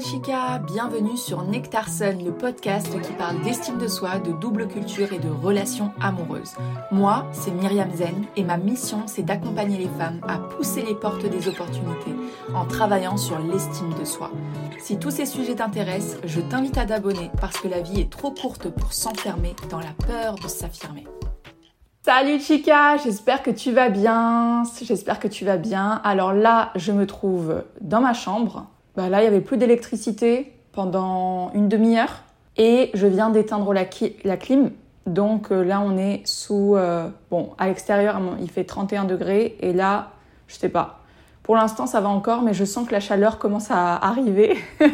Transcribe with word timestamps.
chica, 0.00 0.58
bienvenue 0.58 1.16
sur 1.16 1.42
Nectar 1.42 1.88
Sun, 1.88 2.22
le 2.22 2.32
podcast 2.32 2.88
qui 3.00 3.12
parle 3.12 3.40
d'estime 3.42 3.78
de 3.78 3.88
soi, 3.88 4.18
de 4.18 4.32
double 4.32 4.68
culture 4.68 5.12
et 5.12 5.18
de 5.18 5.30
relations 5.30 5.92
amoureuses. 6.00 6.54
Moi, 6.90 7.26
c'est 7.32 7.50
Myriam 7.50 7.90
Zen 7.94 8.26
et 8.36 8.44
ma 8.44 8.58
mission, 8.58 9.06
c'est 9.06 9.22
d'accompagner 9.22 9.78
les 9.78 9.88
femmes 9.88 10.20
à 10.28 10.38
pousser 10.38 10.82
les 10.82 10.94
portes 10.94 11.24
des 11.24 11.48
opportunités 11.48 12.14
en 12.54 12.66
travaillant 12.66 13.16
sur 13.16 13.38
l'estime 13.38 13.94
de 13.98 14.04
soi. 14.04 14.30
Si 14.78 14.98
tous 14.98 15.10
ces 15.10 15.24
sujets 15.24 15.54
t'intéressent, 15.54 16.18
je 16.24 16.40
t'invite 16.40 16.76
à 16.76 16.84
t'abonner 16.84 17.30
parce 17.40 17.58
que 17.58 17.68
la 17.68 17.80
vie 17.80 18.00
est 18.00 18.10
trop 18.10 18.32
courte 18.32 18.68
pour 18.68 18.92
s'enfermer 18.92 19.54
dans 19.70 19.80
la 19.80 19.94
peur 20.06 20.34
de 20.34 20.48
s'affirmer. 20.48 21.06
Salut 22.02 22.38
chica, 22.38 22.98
j'espère 22.98 23.42
que 23.42 23.50
tu 23.50 23.72
vas 23.72 23.88
bien, 23.88 24.62
j'espère 24.82 25.18
que 25.20 25.28
tu 25.28 25.44
vas 25.44 25.56
bien. 25.56 26.00
Alors 26.04 26.34
là, 26.34 26.70
je 26.76 26.92
me 26.92 27.06
trouve 27.06 27.64
dans 27.80 28.00
ma 28.00 28.12
chambre 28.12 28.66
bah 28.96 29.08
là, 29.08 29.20
il 29.20 29.22
n'y 29.22 29.28
avait 29.28 29.40
plus 29.40 29.58
d'électricité 29.58 30.52
pendant 30.72 31.52
une 31.54 31.68
demi-heure 31.68 32.22
et 32.56 32.90
je 32.94 33.06
viens 33.06 33.30
d'éteindre 33.30 33.72
la, 33.74 33.84
clim. 33.84 34.70
Donc 35.06 35.52
euh, 35.52 35.62
là, 35.62 35.80
on 35.80 35.96
est 35.98 36.26
sous... 36.26 36.74
Euh, 36.76 37.08
bon, 37.30 37.50
à 37.58 37.68
l'extérieur, 37.68 38.20
il 38.40 38.50
fait 38.50 38.64
31 38.64 39.04
degrés 39.04 39.56
et 39.60 39.72
là, 39.72 40.12
je 40.48 40.56
sais 40.56 40.68
pas. 40.68 41.00
Pour 41.42 41.56
l'instant, 41.56 41.86
ça 41.86 42.00
va 42.00 42.08
encore, 42.08 42.42
mais 42.42 42.54
je 42.54 42.64
sens 42.64 42.88
que 42.88 42.92
la 42.92 43.00
chaleur 43.00 43.38
commence 43.38 43.70
à 43.70 43.94
arriver. 43.96 44.56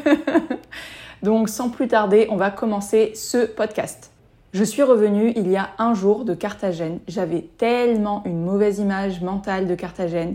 Donc 1.23 1.49
sans 1.49 1.71
plus 1.71 1.89
tarder, 1.89 2.27
on 2.31 2.37
va 2.37 2.51
commencer 2.51 3.13
ce 3.15 3.47
podcast. 3.47 4.11
Je 4.53 4.65
suis 4.65 4.83
revenue 4.83 5.33
il 5.35 5.51
y 5.51 5.57
a 5.57 5.71
un 5.79 5.95
jour 5.95 6.27
de 6.27 6.35
Carthagène. 6.35 6.99
J'avais 7.09 7.41
tellement 7.57 8.23
une 8.27 8.45
mauvaise 8.45 8.81
image 8.81 9.23
mentale 9.23 9.67
de 9.67 9.75
Carthagène. 9.75 10.35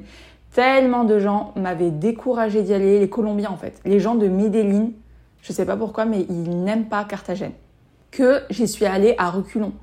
Tellement 0.57 1.03
de 1.03 1.19
gens 1.19 1.53
m'avaient 1.55 1.91
découragé 1.91 2.63
d'y 2.63 2.73
aller, 2.73 2.97
les 2.97 3.09
Colombiens 3.09 3.51
en 3.51 3.57
fait. 3.57 3.79
Les 3.85 3.99
gens 3.99 4.15
de 4.15 4.27
Medellin, 4.27 4.89
je 5.43 5.53
sais 5.53 5.65
pas 5.65 5.77
pourquoi, 5.77 6.05
mais 6.05 6.25
ils 6.31 6.63
n'aiment 6.63 6.87
pas 6.87 7.03
Carthagène. 7.03 7.51
Que 8.09 8.41
j'y 8.49 8.67
suis 8.67 8.87
allée 8.87 9.13
à 9.19 9.29
reculons. 9.29 9.73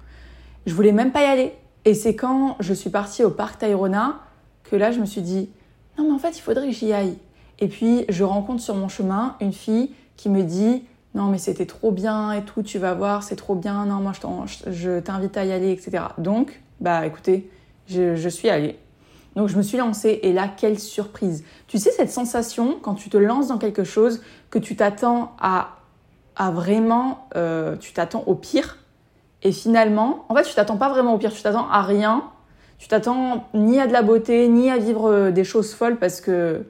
Je 0.67 0.75
voulais 0.75 0.91
même 0.91 1.13
pas 1.13 1.23
y 1.23 1.27
aller. 1.27 1.53
Et 1.85 1.95
c'est 1.95 2.17
quand 2.17 2.57
je 2.59 2.75
suis 2.75 2.91
partie 2.91 3.23
au 3.23 3.31
parc 3.31 3.61
Tayrona 3.61 4.19
que 4.65 4.75
là 4.75 4.91
je 4.91 4.99
me 4.99 5.07
suis 5.07 5.21
dit 5.21 5.49
non 5.97 6.09
mais 6.09 6.13
en 6.13 6.19
fait 6.19 6.37
il 6.37 6.41
faudrait 6.41 6.67
que 6.67 6.75
j'y 6.75 6.93
aille. 6.93 7.19
Et 7.61 7.69
puis 7.69 8.05
je 8.09 8.25
rencontre 8.25 8.61
sur 8.61 8.75
mon 8.75 8.89
chemin 8.89 9.37
une 9.41 9.53
fille 9.53 9.93
qui 10.17 10.29
me 10.29 10.43
dit 10.43 10.83
non 11.15 11.27
mais 11.27 11.39
c'était 11.39 11.67
trop 11.67 11.93
bien 11.93 12.33
et 12.33 12.43
tout, 12.43 12.65
tu 12.65 12.81
vas 12.81 12.95
voir, 12.95 13.23
c'est 13.23 13.37
trop 13.37 13.55
bien, 13.55 13.87
non 13.87 14.01
moi 14.01 14.11
je 14.67 14.99
t'invite 14.99 15.37
à 15.37 15.45
y 15.45 15.53
aller, 15.53 15.71
etc. 15.71 16.03
Donc 16.19 16.61
bah 16.81 17.07
écoutez, 17.07 17.49
je, 17.87 18.17
je 18.17 18.29
suis 18.29 18.51
allée. 18.51 18.77
Donc 19.37 19.49
je 19.49 19.57
me 19.57 19.63
suis 19.63 19.79
lancée 19.79 20.21
et 20.23 20.33
là, 20.33 20.49
quelle 20.49 20.79
surprise. 20.79 21.45
Tu 21.67 21.79
sais 21.79 21.91
cette 21.91 22.11
sensation 22.11 22.79
quand 22.81 22.95
tu 22.95 23.11
te 23.11 23.17
lances 23.17 23.49
dans 23.49 23.59
quelque 23.59 23.85
chose, 23.85 24.23
que 24.51 24.59
tu 24.59 24.77
t'attends 24.77 25.33
à, 25.41 25.77
à 26.37 26.51
vraiment, 26.51 27.29
euh, 27.37 27.77
tu 27.77 27.93
t'attends 27.93 28.25
au 28.27 28.35
pire. 28.35 28.79
Et 29.43 29.53
finalement, 29.53 30.25
en 30.29 30.35
fait, 30.35 30.45
tu 30.45 30.55
t'attends 30.55 30.77
pas 30.77 30.89
vraiment 30.89 31.15
au 31.15 31.19
pire, 31.19 31.33
tu 31.33 31.43
t'attends 31.43 31.69
à 31.69 31.83
rien. 31.83 32.25
Tu 32.79 32.89
t'attends 32.89 33.49
ni 33.55 33.81
à 33.81 33.87
de 33.87 33.93
la 33.93 34.03
beauté, 34.03 34.49
ni 34.49 34.71
à 34.71 34.79
vivre 34.79 35.11
euh, 35.11 35.31
des 35.31 35.45
choses 35.45 35.75
folles 35.75 35.97
parce 35.97 36.21
que, 36.21 36.65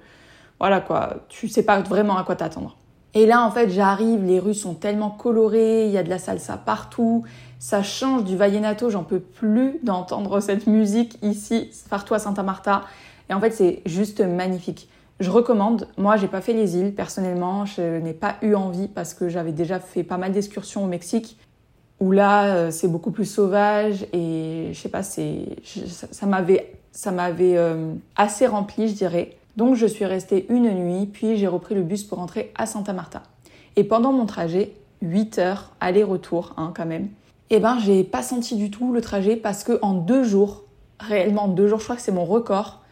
voilà 0.58 0.80
quoi, 0.80 1.16
tu 1.28 1.48
sais 1.48 1.62
pas 1.62 1.80
vraiment 1.80 2.16
à 2.16 2.24
quoi 2.24 2.36
t'attendre. 2.36 2.76
Et 3.14 3.26
là, 3.26 3.42
en 3.42 3.50
fait, 3.50 3.70
j'arrive, 3.70 4.24
les 4.24 4.40
rues 4.40 4.54
sont 4.54 4.74
tellement 4.74 5.10
colorées, 5.10 5.86
il 5.86 5.92
y 5.92 5.98
a 5.98 6.02
de 6.02 6.10
la 6.10 6.18
salsa 6.18 6.56
partout, 6.56 7.24
ça 7.64 7.82
change 7.82 8.24
du 8.24 8.36
vallenato, 8.36 8.90
j'en 8.90 9.04
peux 9.04 9.20
plus 9.20 9.78
d'entendre 9.82 10.38
cette 10.40 10.66
musique 10.66 11.16
ici, 11.22 11.70
partout 11.88 12.12
à 12.12 12.18
Santa 12.18 12.42
Marta. 12.42 12.84
Et 13.30 13.32
en 13.32 13.40
fait, 13.40 13.52
c'est 13.52 13.80
juste 13.86 14.20
magnifique. 14.20 14.86
Je 15.18 15.30
recommande. 15.30 15.88
Moi, 15.96 16.18
j'ai 16.18 16.28
pas 16.28 16.42
fait 16.42 16.52
les 16.52 16.76
îles 16.76 16.94
personnellement. 16.94 17.64
Je 17.64 18.00
n'ai 18.00 18.12
pas 18.12 18.36
eu 18.42 18.54
envie 18.54 18.86
parce 18.86 19.14
que 19.14 19.30
j'avais 19.30 19.52
déjà 19.52 19.80
fait 19.80 20.02
pas 20.02 20.18
mal 20.18 20.32
d'excursions 20.32 20.84
au 20.84 20.86
Mexique 20.86 21.38
où 22.00 22.12
là, 22.12 22.54
euh, 22.54 22.70
c'est 22.70 22.86
beaucoup 22.86 23.12
plus 23.12 23.24
sauvage 23.24 24.04
et 24.12 24.68
je 24.74 24.78
sais 24.78 24.90
pas, 24.90 25.02
ça 25.02 26.26
m'avait 26.26 26.70
ça 26.92 27.12
m'avait 27.12 27.56
euh, 27.56 27.94
assez 28.14 28.46
rempli, 28.46 28.88
je 28.88 28.94
dirais. 28.94 29.38
Donc, 29.56 29.74
je 29.76 29.86
suis 29.86 30.04
restée 30.04 30.44
une 30.50 30.70
nuit, 30.70 31.06
puis 31.06 31.38
j'ai 31.38 31.46
repris 31.46 31.74
le 31.74 31.82
bus 31.82 32.04
pour 32.04 32.18
rentrer 32.18 32.52
à 32.56 32.66
Santa 32.66 32.92
Marta. 32.92 33.22
Et 33.76 33.84
pendant 33.84 34.12
mon 34.12 34.26
trajet, 34.26 34.74
8 35.00 35.38
heures 35.38 35.70
aller-retour, 35.80 36.52
hein, 36.58 36.74
quand 36.76 36.84
même 36.84 37.08
eh 37.54 37.60
ben 37.60 37.78
j'ai 37.78 38.02
pas 38.02 38.22
senti 38.22 38.56
du 38.56 38.68
tout 38.68 38.92
le 38.92 39.00
trajet 39.00 39.36
parce 39.36 39.62
que 39.62 39.78
en 39.80 39.94
deux 39.94 40.24
jours, 40.24 40.64
réellement 40.98 41.46
deux 41.46 41.68
jours, 41.68 41.78
je 41.78 41.84
crois 41.84 41.94
que 41.94 42.02
c'est 42.02 42.10
mon 42.10 42.24
record, 42.24 42.82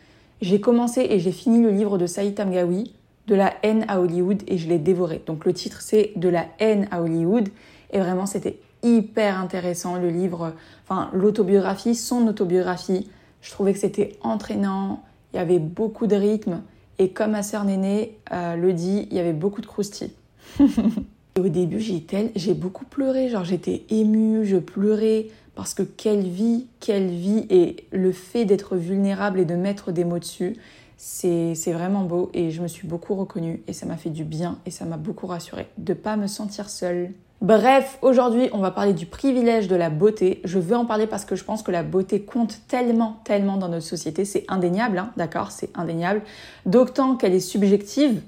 j'ai 0.40 0.60
commencé 0.60 1.04
et 1.10 1.18
j'ai 1.18 1.32
fini 1.32 1.60
le 1.60 1.70
livre 1.70 1.98
de 1.98 2.06
Saïd 2.06 2.36
Tamgawi, 2.36 2.94
De 3.26 3.34
la 3.34 3.54
haine 3.64 3.84
à 3.88 4.00
Hollywood, 4.00 4.42
et 4.46 4.58
je 4.58 4.68
l'ai 4.68 4.78
dévoré. 4.78 5.20
Donc 5.26 5.46
le 5.46 5.52
titre 5.52 5.80
c'est 5.80 6.12
De 6.14 6.28
la 6.28 6.46
haine 6.60 6.86
à 6.92 7.02
Hollywood, 7.02 7.48
et 7.90 7.98
vraiment 7.98 8.24
c'était 8.24 8.60
hyper 8.84 9.40
intéressant 9.40 9.96
le 9.96 10.10
livre, 10.10 10.52
enfin 10.84 11.10
l'autobiographie, 11.12 11.96
son 11.96 12.28
autobiographie. 12.28 13.10
Je 13.40 13.50
trouvais 13.50 13.72
que 13.72 13.80
c'était 13.80 14.16
entraînant, 14.22 15.02
il 15.32 15.38
y 15.38 15.40
avait 15.40 15.58
beaucoup 15.58 16.06
de 16.06 16.14
rythme, 16.14 16.62
et 17.00 17.10
comme 17.10 17.32
ma 17.32 17.42
sœur 17.42 17.64
Néné 17.64 18.16
euh, 18.32 18.54
le 18.54 18.72
dit, 18.72 19.08
il 19.10 19.16
y 19.16 19.20
avait 19.20 19.32
beaucoup 19.32 19.60
de 19.60 19.66
croustilles. 19.66 20.12
au 21.38 21.48
début, 21.48 21.80
j'ai 21.80 22.54
beaucoup 22.54 22.84
pleuré, 22.84 23.28
genre 23.28 23.44
j'étais 23.44 23.84
émue, 23.90 24.44
je 24.44 24.58
pleurais 24.58 25.28
parce 25.54 25.74
que 25.74 25.82
quelle 25.82 26.26
vie, 26.26 26.66
quelle 26.80 27.08
vie 27.08 27.46
et 27.50 27.86
le 27.90 28.12
fait 28.12 28.44
d'être 28.44 28.76
vulnérable 28.76 29.40
et 29.40 29.44
de 29.44 29.54
mettre 29.54 29.92
des 29.92 30.04
mots 30.04 30.18
dessus, 30.18 30.56
c'est 30.96 31.54
vraiment 31.72 32.04
beau 32.04 32.30
et 32.32 32.50
je 32.50 32.62
me 32.62 32.68
suis 32.68 32.86
beaucoup 32.86 33.14
reconnue 33.14 33.62
et 33.66 33.72
ça 33.72 33.86
m'a 33.86 33.96
fait 33.96 34.10
du 34.10 34.24
bien 34.24 34.58
et 34.66 34.70
ça 34.70 34.84
m'a 34.84 34.96
beaucoup 34.96 35.26
rassurée 35.26 35.66
de 35.78 35.94
pas 35.94 36.16
me 36.16 36.26
sentir 36.26 36.70
seule. 36.70 37.10
Bref, 37.40 37.98
aujourd'hui, 38.02 38.48
on 38.52 38.58
va 38.58 38.70
parler 38.70 38.92
du 38.92 39.04
privilège 39.04 39.66
de 39.66 39.74
la 39.74 39.90
beauté. 39.90 40.40
Je 40.44 40.60
veux 40.60 40.76
en 40.76 40.86
parler 40.86 41.08
parce 41.08 41.24
que 41.24 41.34
je 41.34 41.42
pense 41.42 41.64
que 41.64 41.72
la 41.72 41.82
beauté 41.82 42.22
compte 42.22 42.60
tellement, 42.68 43.20
tellement 43.24 43.56
dans 43.56 43.68
notre 43.68 43.84
société. 43.84 44.24
C'est 44.24 44.44
indéniable, 44.46 44.96
hein, 44.96 45.10
d'accord 45.16 45.50
C'est 45.50 45.76
indéniable. 45.76 46.22
D'autant 46.66 47.16
qu'elle 47.16 47.34
est 47.34 47.40
subjective. 47.40 48.22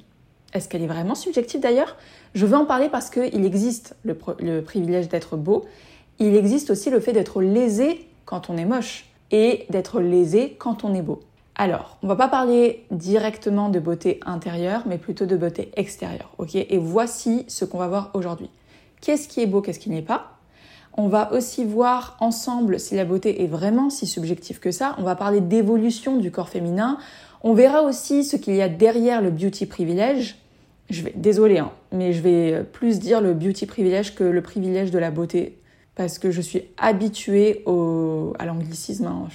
Est-ce 0.52 0.68
qu'elle 0.68 0.82
est 0.82 0.88
vraiment 0.88 1.14
subjective 1.14 1.60
d'ailleurs? 1.60 1.96
Je 2.34 2.46
veux 2.46 2.56
en 2.56 2.64
parler 2.64 2.88
parce 2.88 3.10
qu'il 3.10 3.44
existe 3.44 3.96
le, 4.04 4.60
privilège 4.60 5.08
d'être 5.08 5.36
beau, 5.36 5.64
il 6.18 6.36
existe 6.36 6.70
aussi 6.70 6.90
le 6.90 7.00
fait 7.00 7.12
d'être 7.12 7.40
lésé 7.42 8.06
quand 8.24 8.50
on 8.50 8.56
est 8.56 8.64
moche 8.64 9.06
et 9.30 9.66
d'être 9.70 10.00
lésé 10.00 10.56
quand 10.58 10.84
on 10.84 10.94
est 10.94 11.02
beau. 11.02 11.20
Alors, 11.56 11.98
on 12.02 12.08
va 12.08 12.16
pas 12.16 12.28
parler 12.28 12.84
directement 12.90 13.68
de 13.68 13.78
beauté 13.78 14.18
intérieure, 14.26 14.82
mais 14.86 14.98
plutôt 14.98 15.26
de 15.26 15.36
beauté 15.36 15.70
extérieure, 15.76 16.32
ok? 16.38 16.56
Et 16.56 16.78
voici 16.78 17.44
ce 17.46 17.64
qu'on 17.64 17.78
va 17.78 17.86
voir 17.86 18.10
aujourd'hui. 18.14 18.50
Qu'est-ce 19.00 19.28
qui 19.28 19.40
est 19.40 19.46
beau, 19.46 19.60
qu'est-ce 19.60 19.78
qui 19.78 19.90
n'est 19.90 20.02
pas? 20.02 20.32
On 20.96 21.08
va 21.08 21.32
aussi 21.32 21.64
voir 21.64 22.16
ensemble 22.20 22.80
si 22.80 22.94
la 22.94 23.04
beauté 23.04 23.42
est 23.42 23.46
vraiment 23.46 23.90
si 23.90 24.06
subjective 24.06 24.58
que 24.58 24.70
ça. 24.70 24.94
On 24.98 25.02
va 25.02 25.14
parler 25.14 25.40
d'évolution 25.40 26.16
du 26.16 26.30
corps 26.30 26.48
féminin. 26.48 26.98
On 27.42 27.52
verra 27.52 27.82
aussi 27.82 28.24
ce 28.24 28.36
qu'il 28.36 28.54
y 28.54 28.62
a 28.62 28.68
derrière 28.68 29.20
le 29.20 29.30
beauty 29.30 29.66
privilège, 29.66 30.36
je 30.90 31.02
vais, 31.02 31.12
désolé, 31.16 31.58
hein, 31.58 31.72
mais 31.92 32.12
je 32.12 32.20
vais 32.20 32.62
plus 32.62 32.98
dire 32.98 33.20
le 33.20 33.34
beauty 33.34 33.66
privilège 33.66 34.14
que 34.14 34.24
le 34.24 34.42
privilège 34.42 34.90
de 34.90 34.98
la 34.98 35.10
beauté, 35.10 35.58
parce 35.94 36.18
que 36.18 36.30
je 36.30 36.40
suis 36.40 36.62
habituée 36.76 37.64
à 37.66 38.46
l'anglicisme. 38.46 39.06
Hein. 39.06 39.28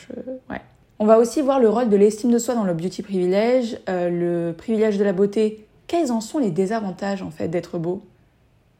On 0.99 1.05
va 1.05 1.17
aussi 1.17 1.41
voir 1.41 1.59
le 1.59 1.69
rôle 1.69 1.89
de 1.89 1.95
l'estime 1.95 2.31
de 2.31 2.37
soi 2.37 2.55
dans 2.55 2.65
le 2.65 2.73
beauty 2.73 3.01
privilège, 3.01 3.79
euh, 3.87 4.09
le 4.09 4.53
privilège 4.53 4.97
de 4.97 5.03
la 5.05 5.13
beauté. 5.13 5.65
Quels 5.87 6.11
en 6.11 6.19
sont 6.19 6.39
les 6.39 6.51
désavantages 6.51 7.21
en 7.21 7.31
fait 7.31 7.47
d'être 7.47 7.79
beau? 7.79 8.03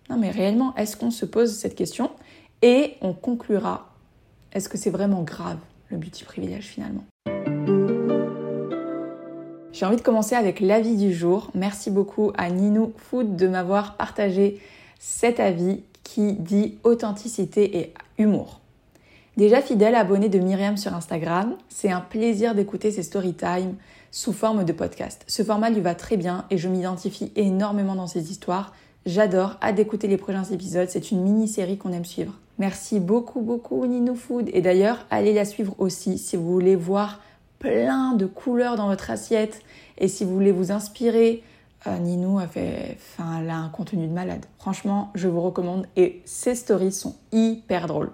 Non 0.09 0.18
mais 0.18 0.30
réellement, 0.30 0.75
est-ce 0.75 0.97
qu'on 0.97 1.12
se 1.12 1.25
pose 1.25 1.56
cette 1.56 1.75
question? 1.75 2.12
Et 2.62 2.96
on 3.01 3.13
conclura, 3.13 3.94
est-ce 4.51 4.68
que 4.68 4.78
c'est 4.78 4.90
vraiment 4.90 5.22
grave 5.22 5.60
le 5.89 5.98
beauty 5.98 6.25
privilège 6.25 6.65
finalement? 6.65 7.06
J'ai 9.80 9.86
envie 9.86 9.96
de 9.96 10.02
commencer 10.02 10.36
avec 10.36 10.60
l'avis 10.60 10.98
du 10.98 11.14
jour. 11.14 11.52
Merci 11.56 11.90
beaucoup 11.90 12.34
à 12.38 12.50
Ninou 12.50 12.92
Food 12.98 13.38
de 13.38 13.48
m'avoir 13.48 13.96
partagé 13.96 14.60
cet 15.00 15.40
avis 15.40 15.84
qui 16.04 16.34
dit 16.34 16.78
authenticité 16.84 17.78
et 17.78 17.94
humour. 18.18 18.60
Déjà 19.38 19.62
fidèle 19.62 19.96
abonné 19.96 20.28
de 20.28 20.38
Myriam 20.38 20.76
sur 20.76 20.94
Instagram, 20.94 21.56
c'est 21.70 21.90
un 21.90 22.02
plaisir 22.02 22.56
d'écouter 22.56 22.92
ses 22.92 23.04
story 23.04 23.34
time 23.34 23.76
sous 24.12 24.34
forme 24.34 24.66
de 24.66 24.74
podcast. 24.74 25.24
Ce 25.28 25.44
format 25.44 25.70
lui 25.70 25.80
va 25.80 25.96
très 25.96 26.18
bien 26.18 26.44
et 26.50 26.58
je 26.58 26.68
m'identifie 26.68 27.32
énormément 27.38 27.96
dans 27.96 28.08
ses 28.08 28.32
histoires. 28.32 28.74
J'adore, 29.06 29.56
hâte 29.62 29.75
d'écouter 29.75 30.10
les 30.10 30.18
prochains 30.18 30.44
épisodes, 30.44 30.90
c'est 30.90 31.12
une 31.12 31.22
mini-série 31.22 31.78
qu'on 31.78 31.94
aime 31.94 32.04
suivre. 32.04 32.34
Merci 32.58 33.00
beaucoup 33.00 33.40
beaucoup 33.40 33.86
Ninou 33.86 34.16
Food 34.16 34.50
et 34.52 34.62
d'ailleurs 34.62 35.06
allez 35.10 35.32
la 35.32 35.46
suivre 35.46 35.74
aussi 35.78 36.18
si 36.18 36.36
vous 36.36 36.52
voulez 36.52 36.75
voir 36.75 37.22
plein 37.60 38.14
de 38.14 38.26
couleurs 38.26 38.76
dans 38.76 38.88
votre 38.88 39.12
assiette. 39.12 39.62
Et 39.98 40.08
si 40.08 40.26
vous 40.26 40.34
voulez 40.34 40.52
vous 40.52 40.72
inspirer, 40.72 41.44
euh, 41.88 41.98
Ninou 41.98 42.40
a 42.40 42.48
fait, 42.48 42.98
enfin, 42.98 43.48
a 43.48 43.54
un 43.54 43.70
contenu 43.70 44.08
de 44.08 44.14
malade. 44.14 44.46
Franchement, 44.58 45.12
je 45.16 45.28
vous 45.28 45.42
recommande 45.42 45.86
et 45.96 46.22
ses 46.26 46.56
stories 46.56 46.92
sont 46.92 47.16
hyper 47.32 47.88
drôles. 47.88 48.12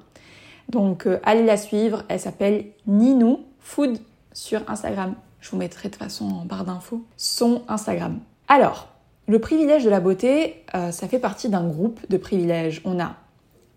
Donc 0.69 1.05
euh, 1.07 1.19
allez 1.23 1.45
la 1.45 1.57
suivre. 1.57 2.03
Elle 2.09 2.19
s'appelle 2.19 2.65
Ninou 2.87 3.39
Food 3.59 3.99
sur 4.33 4.61
Instagram. 4.69 5.15
Je 5.39 5.51
vous 5.51 5.57
mettrai 5.57 5.89
de 5.89 5.93
toute 5.93 6.03
façon 6.03 6.25
en 6.25 6.45
barre 6.45 6.65
d'infos 6.65 7.05
son 7.17 7.61
Instagram. 7.67 8.19
Alors, 8.47 8.89
Le 9.27 9.39
privilège 9.39 9.83
de 9.83 9.89
la 9.89 9.99
beauté, 9.99 10.63
euh, 10.75 10.91
ça 10.91 11.07
fait 11.07 11.17
partie 11.17 11.49
d'un 11.49 11.67
groupe 11.67 11.99
de 12.09 12.17
privilèges. 12.17 12.81
On 12.85 12.99
a 12.99 13.15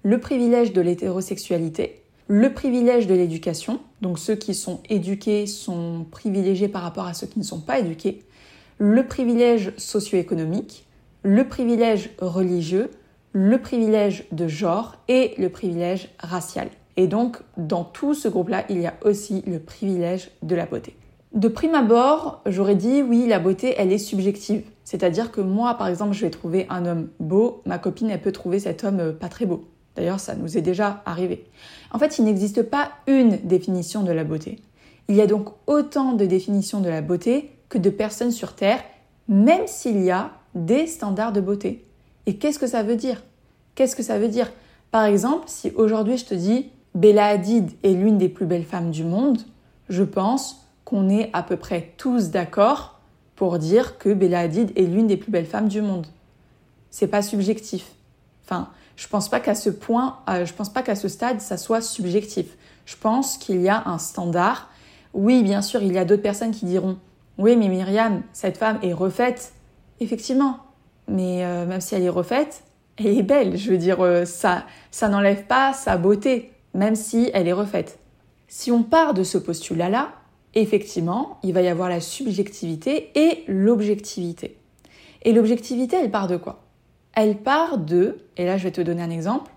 le 0.02 0.20
privilège 0.20 0.74
de 0.74 0.82
l'hétérosexualité, 0.82 2.02
le 2.26 2.52
privilège 2.52 3.06
de 3.06 3.14
l'éducation, 3.14 3.80
donc 4.00 4.18
ceux 4.18 4.34
qui 4.34 4.54
sont 4.54 4.80
éduqués 4.88 5.46
sont 5.46 6.06
privilégiés 6.10 6.68
par 6.68 6.82
rapport 6.82 7.06
à 7.06 7.14
ceux 7.14 7.26
qui 7.26 7.38
ne 7.38 7.44
sont 7.44 7.60
pas 7.60 7.78
éduqués, 7.78 8.22
le 8.78 9.06
privilège 9.06 9.72
socio-économique, 9.76 10.86
le 11.22 11.48
privilège 11.48 12.10
religieux, 12.20 12.90
le 13.32 13.58
privilège 13.58 14.26
de 14.32 14.48
genre 14.48 14.96
et 15.08 15.34
le 15.38 15.48
privilège 15.48 16.10
racial. 16.18 16.68
Et 16.96 17.06
donc, 17.06 17.38
dans 17.56 17.84
tout 17.84 18.14
ce 18.14 18.28
groupe-là, 18.28 18.64
il 18.68 18.80
y 18.80 18.86
a 18.86 18.94
aussi 19.04 19.42
le 19.46 19.58
privilège 19.58 20.30
de 20.42 20.56
la 20.56 20.66
beauté. 20.66 20.96
De 21.32 21.48
prime 21.48 21.74
abord, 21.74 22.42
j'aurais 22.46 22.74
dit 22.74 23.02
oui, 23.02 23.26
la 23.28 23.38
beauté, 23.38 23.74
elle 23.76 23.92
est 23.92 23.98
subjective. 23.98 24.62
C'est-à-dire 24.82 25.30
que 25.30 25.40
moi, 25.40 25.74
par 25.74 25.88
exemple, 25.88 26.14
je 26.14 26.22
vais 26.22 26.30
trouver 26.30 26.66
un 26.70 26.86
homme 26.86 27.08
beau, 27.20 27.62
ma 27.66 27.78
copine, 27.78 28.10
elle 28.10 28.22
peut 28.22 28.32
trouver 28.32 28.58
cet 28.58 28.82
homme 28.82 29.00
euh, 29.00 29.12
pas 29.12 29.28
très 29.28 29.44
beau. 29.44 29.68
D'ailleurs, 29.98 30.20
ça 30.20 30.36
nous 30.36 30.56
est 30.56 30.62
déjà 30.62 31.02
arrivé. 31.06 31.44
En 31.90 31.98
fait, 31.98 32.18
il 32.18 32.24
n'existe 32.24 32.62
pas 32.62 32.92
une 33.08 33.36
définition 33.38 34.04
de 34.04 34.12
la 34.12 34.22
beauté. 34.22 34.60
Il 35.08 35.16
y 35.16 35.20
a 35.20 35.26
donc 35.26 35.48
autant 35.66 36.12
de 36.12 36.24
définitions 36.24 36.80
de 36.80 36.88
la 36.88 37.02
beauté 37.02 37.50
que 37.68 37.78
de 37.78 37.90
personnes 37.90 38.30
sur 38.30 38.54
Terre, 38.54 38.78
même 39.26 39.66
s'il 39.66 40.00
y 40.00 40.12
a 40.12 40.30
des 40.54 40.86
standards 40.86 41.32
de 41.32 41.40
beauté. 41.40 41.84
Et 42.26 42.36
qu'est-ce 42.36 42.60
que 42.60 42.68
ça 42.68 42.84
veut 42.84 42.94
dire? 42.94 43.24
Qu'est-ce 43.74 43.96
que 43.96 44.04
ça 44.04 44.20
veut 44.20 44.28
dire? 44.28 44.52
Par 44.92 45.04
exemple, 45.04 45.46
si 45.48 45.72
aujourd'hui 45.72 46.16
je 46.16 46.26
te 46.26 46.34
dis 46.34 46.70
Bella 46.94 47.26
Hadid 47.26 47.72
est 47.82 47.94
l'une 47.94 48.18
des 48.18 48.28
plus 48.28 48.46
belles 48.46 48.64
femmes 48.64 48.92
du 48.92 49.02
monde, 49.02 49.40
je 49.88 50.04
pense 50.04 50.64
qu'on 50.84 51.08
est 51.08 51.28
à 51.32 51.42
peu 51.42 51.56
près 51.56 51.92
tous 51.96 52.30
d'accord 52.30 53.00
pour 53.34 53.58
dire 53.58 53.98
que 53.98 54.10
Bella 54.10 54.40
Hadid 54.40 54.70
est 54.76 54.86
l'une 54.86 55.08
des 55.08 55.16
plus 55.16 55.32
belles 55.32 55.44
femmes 55.44 55.68
du 55.68 55.82
monde. 55.82 56.06
C'est 56.92 57.08
pas 57.08 57.22
subjectif. 57.22 57.90
Enfin, 58.44 58.68
je 58.98 59.06
pense 59.06 59.28
pas 59.28 59.38
qu'à 59.38 59.54
ce 59.54 59.70
euh, 59.70 60.46
pense 60.56 60.70
pas 60.70 60.82
qu'à 60.82 60.96
ce 60.96 61.06
stade, 61.06 61.40
ça 61.40 61.56
soit 61.56 61.80
subjectif. 61.80 62.46
Je 62.84 62.96
pense 62.96 63.38
qu'il 63.38 63.60
y 63.62 63.68
a 63.68 63.84
un 63.86 63.96
standard. 63.96 64.70
Oui, 65.14 65.44
bien 65.44 65.62
sûr, 65.62 65.82
il 65.82 65.92
y 65.92 65.98
a 65.98 66.04
d'autres 66.04 66.22
personnes 66.22 66.50
qui 66.50 66.66
diront 66.66 66.98
Oui, 67.38 67.56
mais 67.56 67.68
Myriam, 67.68 68.22
cette 68.32 68.58
femme 68.58 68.80
est 68.82 68.92
refaite. 68.92 69.52
Effectivement. 70.00 70.58
Mais 71.06 71.44
euh, 71.44 71.64
même 71.64 71.80
si 71.80 71.94
elle 71.94 72.02
est 72.02 72.08
refaite, 72.08 72.64
elle 72.96 73.18
est 73.18 73.22
belle. 73.22 73.56
Je 73.56 73.70
veux 73.70 73.78
dire, 73.78 74.00
euh, 74.00 74.24
ça, 74.24 74.64
ça 74.90 75.08
n'enlève 75.08 75.44
pas 75.44 75.72
sa 75.74 75.96
beauté, 75.96 76.50
même 76.74 76.96
si 76.96 77.30
elle 77.34 77.46
est 77.46 77.52
refaite. 77.52 78.00
Si 78.48 78.72
on 78.72 78.82
part 78.82 79.14
de 79.14 79.22
ce 79.22 79.38
postulat-là, 79.38 80.08
effectivement, 80.54 81.38
il 81.44 81.54
va 81.54 81.62
y 81.62 81.68
avoir 81.68 81.88
la 81.88 82.00
subjectivité 82.00 83.12
et 83.14 83.44
l'objectivité. 83.46 84.58
Et 85.22 85.32
l'objectivité, 85.32 85.98
elle 86.02 86.10
part 86.10 86.26
de 86.26 86.36
quoi? 86.36 86.64
Elle 87.20 87.38
part 87.38 87.78
de, 87.78 88.18
et 88.36 88.46
là 88.46 88.58
je 88.58 88.62
vais 88.62 88.70
te 88.70 88.80
donner 88.80 89.02
un 89.02 89.10
exemple, 89.10 89.50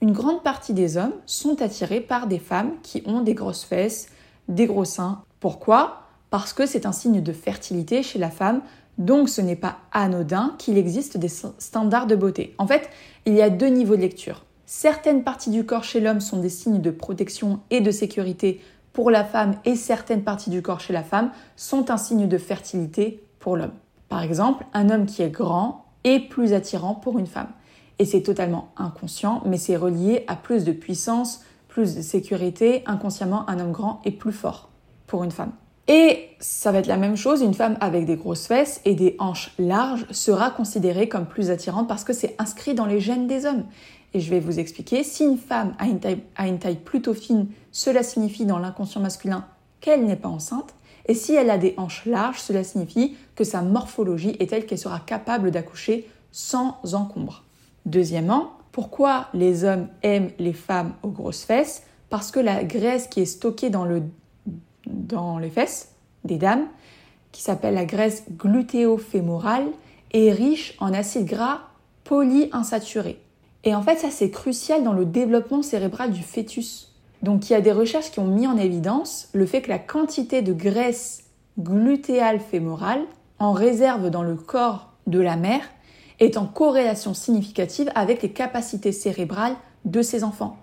une 0.00 0.10
grande 0.10 0.42
partie 0.42 0.74
des 0.74 0.96
hommes 0.96 1.12
sont 1.26 1.62
attirés 1.62 2.00
par 2.00 2.26
des 2.26 2.40
femmes 2.40 2.72
qui 2.82 3.04
ont 3.06 3.20
des 3.20 3.34
grosses 3.34 3.62
fesses, 3.62 4.08
des 4.48 4.66
gros 4.66 4.84
seins. 4.84 5.22
Pourquoi? 5.38 6.08
Parce 6.30 6.52
que 6.52 6.66
c'est 6.66 6.86
un 6.86 6.92
signe 6.92 7.20
de 7.20 7.32
fertilité 7.32 8.02
chez 8.02 8.18
la 8.18 8.32
femme, 8.32 8.62
donc 8.98 9.28
ce 9.28 9.40
n'est 9.40 9.54
pas 9.54 9.76
anodin 9.92 10.56
qu'il 10.58 10.76
existe 10.76 11.16
des 11.16 11.28
standards 11.28 12.08
de 12.08 12.16
beauté. 12.16 12.52
En 12.58 12.66
fait, 12.66 12.90
il 13.26 13.34
y 13.34 13.42
a 13.42 13.48
deux 13.48 13.68
niveaux 13.68 13.94
de 13.94 14.00
lecture. 14.00 14.44
Certaines 14.66 15.22
parties 15.22 15.50
du 15.50 15.64
corps 15.64 15.84
chez 15.84 16.00
l'homme 16.00 16.20
sont 16.20 16.40
des 16.40 16.48
signes 16.48 16.80
de 16.80 16.90
protection 16.90 17.60
et 17.70 17.80
de 17.80 17.92
sécurité 17.92 18.60
pour 18.92 19.12
la 19.12 19.22
femme 19.22 19.54
et 19.64 19.76
certaines 19.76 20.24
parties 20.24 20.50
du 20.50 20.62
corps 20.62 20.80
chez 20.80 20.92
la 20.92 21.04
femme 21.04 21.30
sont 21.54 21.92
un 21.92 21.96
signe 21.96 22.26
de 22.26 22.38
fertilité 22.38 23.22
pour 23.38 23.56
l'homme. 23.56 23.74
Par 24.08 24.22
exemple, 24.22 24.66
un 24.72 24.90
homme 24.90 25.06
qui 25.06 25.22
est 25.22 25.30
grand 25.30 25.83
est 26.04 26.20
plus 26.20 26.52
attirant 26.52 26.94
pour 26.94 27.18
une 27.18 27.26
femme. 27.26 27.48
Et 27.98 28.04
c'est 28.04 28.22
totalement 28.22 28.68
inconscient, 28.76 29.42
mais 29.46 29.56
c'est 29.56 29.76
relié 29.76 30.24
à 30.26 30.36
plus 30.36 30.64
de 30.64 30.72
puissance, 30.72 31.42
plus 31.68 31.96
de 31.96 32.02
sécurité. 32.02 32.82
Inconsciemment, 32.86 33.48
un 33.48 33.58
homme 33.58 33.72
grand 33.72 34.00
est 34.04 34.10
plus 34.10 34.32
fort 34.32 34.70
pour 35.06 35.24
une 35.24 35.30
femme. 35.30 35.52
Et 35.86 36.30
ça 36.40 36.72
va 36.72 36.78
être 36.78 36.86
la 36.86 36.96
même 36.96 37.16
chose, 37.16 37.42
une 37.42 37.52
femme 37.52 37.76
avec 37.80 38.06
des 38.06 38.16
grosses 38.16 38.46
fesses 38.46 38.80
et 38.84 38.94
des 38.94 39.16
hanches 39.18 39.52
larges 39.58 40.06
sera 40.12 40.50
considérée 40.50 41.08
comme 41.08 41.26
plus 41.26 41.50
attirante 41.50 41.88
parce 41.88 42.04
que 42.04 42.14
c'est 42.14 42.34
inscrit 42.38 42.74
dans 42.74 42.86
les 42.86 43.00
gènes 43.00 43.26
des 43.26 43.44
hommes. 43.44 43.64
Et 44.14 44.20
je 44.20 44.30
vais 44.30 44.40
vous 44.40 44.58
expliquer, 44.58 45.02
si 45.02 45.24
une 45.24 45.36
femme 45.36 45.74
a 45.78 45.86
une 45.86 46.00
taille, 46.00 46.22
a 46.36 46.46
une 46.46 46.58
taille 46.58 46.76
plutôt 46.76 47.12
fine, 47.14 47.48
cela 47.70 48.02
signifie 48.02 48.46
dans 48.46 48.58
l'inconscient 48.58 49.00
masculin 49.00 49.44
qu'elle 49.80 50.06
n'est 50.06 50.16
pas 50.16 50.28
enceinte. 50.28 50.74
Et 51.06 51.14
si 51.14 51.34
elle 51.34 51.50
a 51.50 51.58
des 51.58 51.74
hanches 51.76 52.06
larges, 52.06 52.40
cela 52.40 52.64
signifie 52.64 53.16
que 53.34 53.44
sa 53.44 53.62
morphologie 53.62 54.36
est 54.40 54.50
telle 54.50 54.66
qu'elle 54.66 54.78
sera 54.78 55.00
capable 55.00 55.50
d'accoucher 55.50 56.08
sans 56.32 56.78
encombre. 56.94 57.44
Deuxièmement, 57.86 58.52
pourquoi 58.72 59.28
les 59.34 59.64
hommes 59.64 59.88
aiment 60.02 60.30
les 60.38 60.52
femmes 60.52 60.94
aux 61.02 61.10
grosses 61.10 61.44
fesses? 61.44 61.82
Parce 62.08 62.30
que 62.30 62.40
la 62.40 62.64
graisse 62.64 63.06
qui 63.06 63.20
est 63.20 63.26
stockée 63.26 63.70
dans 63.70 63.84
le 63.84 64.02
dans 64.86 65.38
les 65.38 65.50
fesses 65.50 65.94
des 66.24 66.36
dames, 66.36 66.66
qui 67.32 67.42
s'appelle 67.42 67.74
la 67.74 67.84
graisse 67.84 68.24
glutéofémorale, 68.30 69.66
est 70.12 70.30
riche 70.30 70.74
en 70.78 70.92
acides 70.92 71.26
gras 71.26 71.60
polyinsaturés. 72.04 73.20
Et 73.64 73.74
en 73.74 73.82
fait, 73.82 73.96
ça 73.96 74.10
c'est 74.10 74.30
crucial 74.30 74.84
dans 74.84 74.92
le 74.92 75.04
développement 75.04 75.62
cérébral 75.62 76.12
du 76.12 76.22
fœtus. 76.22 76.93
Donc 77.24 77.48
il 77.48 77.54
y 77.54 77.56
a 77.56 77.60
des 77.60 77.72
recherches 77.72 78.10
qui 78.10 78.20
ont 78.20 78.28
mis 78.28 78.46
en 78.46 78.56
évidence 78.56 79.28
le 79.32 79.46
fait 79.46 79.62
que 79.62 79.70
la 79.70 79.78
quantité 79.78 80.42
de 80.42 80.52
graisse 80.52 81.24
glutéale 81.58 82.38
fémorale 82.38 83.02
en 83.38 83.52
réserve 83.52 84.10
dans 84.10 84.22
le 84.22 84.36
corps 84.36 84.92
de 85.06 85.18
la 85.18 85.36
mère 85.36 85.62
est 86.20 86.36
en 86.36 86.46
corrélation 86.46 87.14
significative 87.14 87.90
avec 87.94 88.22
les 88.22 88.30
capacités 88.30 88.92
cérébrales 88.92 89.56
de 89.84 90.02
ses 90.02 90.22
enfants. 90.22 90.56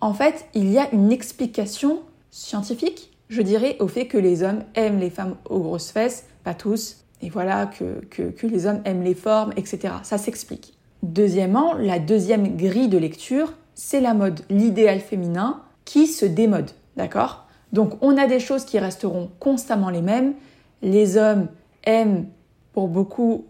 En 0.00 0.12
fait, 0.12 0.46
il 0.54 0.70
y 0.70 0.78
a 0.78 0.92
une 0.92 1.12
explication 1.12 2.00
scientifique 2.30 3.12
je 3.28 3.42
dirais 3.42 3.76
au 3.78 3.88
fait 3.88 4.06
que 4.06 4.18
les 4.18 4.42
hommes 4.42 4.64
aiment 4.74 4.98
les 4.98 5.10
femmes 5.10 5.36
aux 5.48 5.60
grosses 5.60 5.90
fesses, 5.90 6.26
pas 6.44 6.54
tous, 6.54 7.04
et 7.20 7.28
voilà, 7.28 7.66
que, 7.66 8.04
que, 8.30 8.46
les 8.46 8.66
hommes 8.66 8.80
aiment 8.84 9.02
les 9.02 9.14
formes, 9.14 9.52
etc. 9.56 9.94
Ça 10.02 10.18
s'explique. 10.18 10.78
Deuxièmement, 11.02 11.74
la 11.74 11.98
deuxième 11.98 12.56
grille 12.56 12.88
de 12.88 12.98
lecture, 12.98 13.52
c'est 13.74 14.00
la 14.00 14.14
mode, 14.14 14.40
l'idéal 14.50 15.00
féminin 15.00 15.62
qui 15.88 16.06
se 16.06 16.26
démode, 16.26 16.70
d'accord? 16.98 17.46
Donc 17.72 17.94
on 18.02 18.18
a 18.18 18.26
des 18.26 18.40
choses 18.40 18.66
qui 18.66 18.78
resteront 18.78 19.30
constamment 19.40 19.88
les 19.88 20.02
mêmes. 20.02 20.34
Les 20.82 21.16
hommes 21.16 21.48
aiment 21.82 22.26
pour 22.74 22.88
beaucoup 22.88 23.46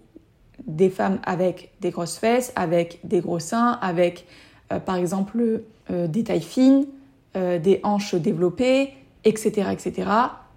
des 0.64 0.88
femmes 0.88 1.18
avec 1.24 1.72
des 1.80 1.90
grosses 1.90 2.16
fesses, 2.16 2.52
avec 2.54 3.00
des 3.02 3.18
gros 3.18 3.40
seins, 3.40 3.72
avec 3.82 4.24
euh, 4.72 4.78
par 4.78 4.94
exemple 4.94 5.62
euh, 5.90 6.06
des 6.06 6.22
tailles 6.22 6.40
fines, 6.40 6.86
euh, 7.36 7.58
des 7.58 7.80
hanches 7.82 8.14
développées, 8.14 8.94
etc., 9.24 9.70
etc., 9.72 10.08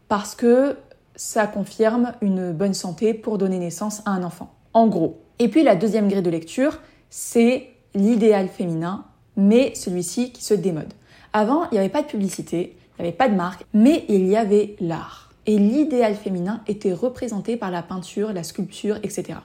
parce 0.07 0.35
que 0.35 0.77
ça 1.15 1.47
confirme 1.47 2.13
une 2.21 2.51
bonne 2.51 2.75
santé 2.75 3.15
pour 3.15 3.39
donner 3.39 3.57
naissance 3.57 4.03
à 4.05 4.11
un 4.11 4.23
enfant. 4.23 4.53
En 4.73 4.85
gros. 4.87 5.19
Et 5.39 5.47
puis 5.47 5.63
la 5.63 5.75
deuxième 5.75 6.09
grille 6.09 6.21
de 6.21 6.29
lecture, 6.29 6.79
c'est 7.09 7.69
l'idéal 7.95 8.49
féminin, 8.49 9.05
mais 9.35 9.73
celui-ci 9.73 10.31
qui 10.31 10.43
se 10.43 10.53
démode. 10.53 10.93
Avant, 11.33 11.69
il 11.69 11.73
n'y 11.73 11.79
avait 11.79 11.89
pas 11.89 12.01
de 12.01 12.07
publicité, 12.07 12.75
il 12.97 13.03
n'y 13.03 13.07
avait 13.07 13.17
pas 13.17 13.29
de 13.29 13.35
marque, 13.35 13.65
mais 13.73 14.05
il 14.09 14.27
y 14.27 14.35
avait 14.35 14.75
l'art. 14.79 15.31
Et 15.45 15.57
l'idéal 15.57 16.15
féminin 16.15 16.61
était 16.67 16.93
représenté 16.93 17.57
par 17.57 17.71
la 17.71 17.81
peinture, 17.81 18.33
la 18.33 18.43
sculpture, 18.43 18.97
etc. 18.97 19.39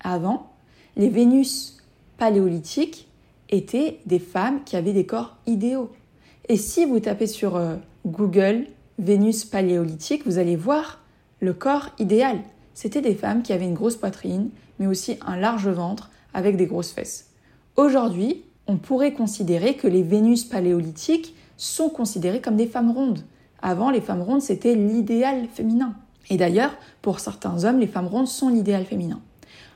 Avant, 0.00 0.52
les 0.96 1.08
Vénus 1.08 1.78
paléolithiques 2.18 3.08
étaient 3.48 3.98
des 4.06 4.18
femmes 4.18 4.62
qui 4.64 4.76
avaient 4.76 4.92
des 4.92 5.06
corps 5.06 5.36
idéaux. 5.46 5.90
Et 6.48 6.56
si 6.56 6.84
vous 6.84 7.00
tapez 7.00 7.26
sur 7.26 7.56
euh, 7.56 7.76
Google 8.06 8.66
Vénus 8.98 9.44
paléolithique, 9.44 10.24
vous 10.26 10.38
allez 10.38 10.56
voir 10.56 11.00
le 11.40 11.52
corps 11.52 11.90
idéal. 11.98 12.38
C'était 12.74 13.00
des 13.00 13.14
femmes 13.14 13.42
qui 13.42 13.52
avaient 13.52 13.66
une 13.66 13.74
grosse 13.74 13.96
poitrine, 13.96 14.50
mais 14.78 14.86
aussi 14.86 15.18
un 15.26 15.36
large 15.36 15.68
ventre 15.68 16.10
avec 16.34 16.56
des 16.56 16.66
grosses 16.66 16.92
fesses. 16.92 17.30
Aujourd'hui, 17.76 18.44
on 18.72 18.78
pourrait 18.78 19.12
considérer 19.12 19.74
que 19.74 19.86
les 19.86 20.02
Vénus 20.02 20.44
paléolithiques 20.44 21.34
sont 21.58 21.90
considérées 21.90 22.40
comme 22.40 22.56
des 22.56 22.66
femmes 22.66 22.90
rondes. 22.90 23.20
Avant, 23.60 23.90
les 23.90 24.00
femmes 24.00 24.22
rondes, 24.22 24.40
c'était 24.40 24.74
l'idéal 24.74 25.46
féminin. 25.52 25.94
Et 26.30 26.38
d'ailleurs, 26.38 26.72
pour 27.02 27.20
certains 27.20 27.64
hommes, 27.64 27.80
les 27.80 27.86
femmes 27.86 28.06
rondes 28.06 28.28
sont 28.28 28.48
l'idéal 28.48 28.86
féminin. 28.86 29.20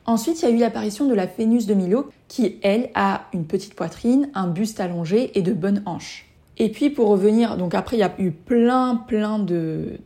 Ensuite, 0.06 0.40
il 0.40 0.48
y 0.48 0.48
a 0.48 0.54
eu 0.54 0.58
l'apparition 0.58 1.06
de 1.06 1.14
la 1.14 1.26
Vénus 1.26 1.66
de 1.66 1.74
Milo, 1.74 2.08
qui, 2.26 2.56
elle, 2.62 2.88
a 2.94 3.26
une 3.34 3.44
petite 3.44 3.74
poitrine, 3.74 4.30
un 4.34 4.46
buste 4.46 4.80
allongé 4.80 5.38
et 5.38 5.42
de 5.42 5.52
bonnes 5.52 5.82
hanches. 5.84 6.26
Et 6.56 6.70
puis 6.70 6.88
pour 6.88 7.08
revenir, 7.08 7.58
donc 7.58 7.74
après 7.74 7.98
il 7.98 8.00
y 8.00 8.02
a 8.02 8.14
eu 8.18 8.30
plein 8.30 8.96
plein 8.96 9.38
de 9.38 9.98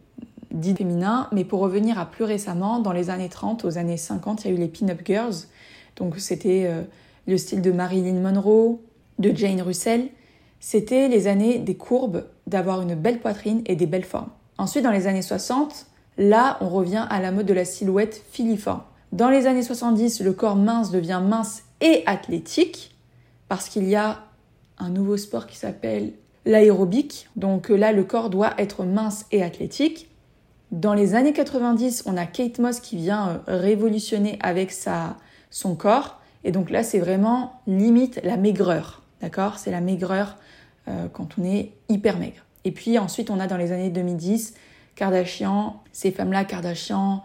d'idées 0.51 0.79
féminins, 0.79 1.29
mais 1.31 1.45
pour 1.45 1.61
revenir 1.61 1.97
à 1.97 2.07
plus 2.07 2.25
récemment, 2.25 2.81
dans 2.81 2.91
les 2.91 3.09
années 3.09 3.29
30, 3.29 3.65
aux 3.65 3.79
années 3.79 3.97
50, 3.97 4.45
il 4.45 4.49
y 4.49 4.51
a 4.51 4.57
eu 4.57 4.59
les 4.59 4.67
pin-up 4.67 5.01
girls. 5.05 5.47
Donc 5.95 6.19
c'était 6.19 6.65
euh, 6.67 6.83
le 7.31 7.39
style 7.39 7.63
de 7.63 7.73
Marilyn 7.73 8.21
Monroe, 8.21 8.81
de 9.19 9.35
Jane 9.35 9.63
Russell. 9.63 10.09
C'était 10.59 11.09
les 11.09 11.27
années 11.27 11.59
des 11.59 11.77
courbes, 11.77 12.27
d'avoir 12.47 12.83
une 12.83 12.95
belle 12.95 13.21
poitrine 13.21 13.63
et 13.67 13.77
des 13.77 13.87
belles 13.87 14.05
formes. 14.05 14.31
Ensuite, 14.59 14.85
dans 14.85 14.91
les 14.91 15.07
années 15.07 15.23
60, 15.23 15.87
là, 16.19 16.59
on 16.61 16.69
revient 16.69 17.07
à 17.09 17.21
la 17.21 17.33
mode 17.33 17.47
de 17.47 17.55
la 17.55 17.65
silhouette 17.65 18.23
filiforme. 18.31 18.83
Dans 19.13 19.31
les 19.31 19.47
années 19.47 19.63
70, 19.63 20.21
le 20.21 20.33
corps 20.33 20.57
mince 20.57 20.91
devient 20.91 21.23
mince 21.25 21.63
et 21.81 22.03
athlétique 22.07 22.95
parce 23.49 23.69
qu'il 23.69 23.89
y 23.89 23.97
a 23.97 24.25
un 24.79 24.91
nouveau 24.91 25.17
sport 25.17 25.47
qui 25.47 25.57
s'appelle 25.57 26.13
l'aérobique. 26.45 27.29
Donc 27.37 27.71
euh, 27.71 27.77
là, 27.77 27.93
le 27.93 28.05
corps 28.05 28.31
doit 28.31 28.55
être 28.59 28.85
mince 28.85 29.27
et 29.33 29.43
athlétique. 29.43 30.11
Dans 30.71 30.95
les 30.95 31.15
années 31.15 31.33
90, 31.33 32.05
on 32.07 32.17
a 32.17 32.27
Kate 32.27 32.59
Moss 32.59 32.81
qui 32.81 32.97
vient 32.97 33.43
euh, 33.49 33.59
révolutionner 33.59 34.39
avec 34.41 34.71
sa, 34.71 35.17
son 35.51 35.75
corps. 35.75 36.20
Et 36.45 36.53
donc 36.53 36.71
là, 36.71 36.83
c'est 36.83 36.99
vraiment 36.99 37.61
limite 37.67 38.21
la 38.25 38.37
maigreur. 38.37 39.03
D'accord? 39.21 39.59
C'est 39.59 39.71
la 39.71 39.81
maigreur 39.81 40.37
euh, 40.89 41.09
quand 41.13 41.39
on 41.39 41.45
est 41.45 41.73
hyper 41.89 42.19
maigre. 42.19 42.45
Et 42.65 42.73
puis 42.73 42.99
ensuite, 42.99 43.31
on 43.31 43.41
a 43.41 43.47
dans 43.47 43.57
les 43.57 43.73
années 43.73 43.91
2010, 43.91 44.55
Kardashian, 44.95 45.83
ces 45.93 46.11
femmes-là, 46.11 46.45
Kardashian, 46.45 47.23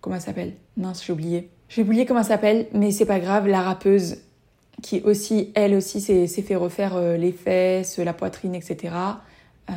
comment 0.00 0.16
elle 0.16 0.22
s'appelle 0.22 0.54
Mince, 0.76 1.04
j'ai 1.04 1.12
oublié. 1.12 1.50
J'ai 1.68 1.82
oublié 1.82 2.04
comment 2.04 2.20
elle 2.20 2.26
s'appelle, 2.26 2.66
mais 2.72 2.90
c'est 2.90 3.06
pas 3.06 3.20
grave, 3.20 3.46
la 3.46 3.62
rappeuse 3.62 4.18
qui 4.80 5.00
aussi, 5.02 5.50
elle 5.54 5.74
aussi, 5.74 6.00
s'est 6.00 6.26
fait 6.26 6.56
refaire 6.56 6.96
euh, 6.96 7.16
les 7.16 7.32
fesses, 7.32 7.98
la 7.98 8.12
poitrine, 8.12 8.54
etc. 8.54 8.94
Euh, 9.68 9.72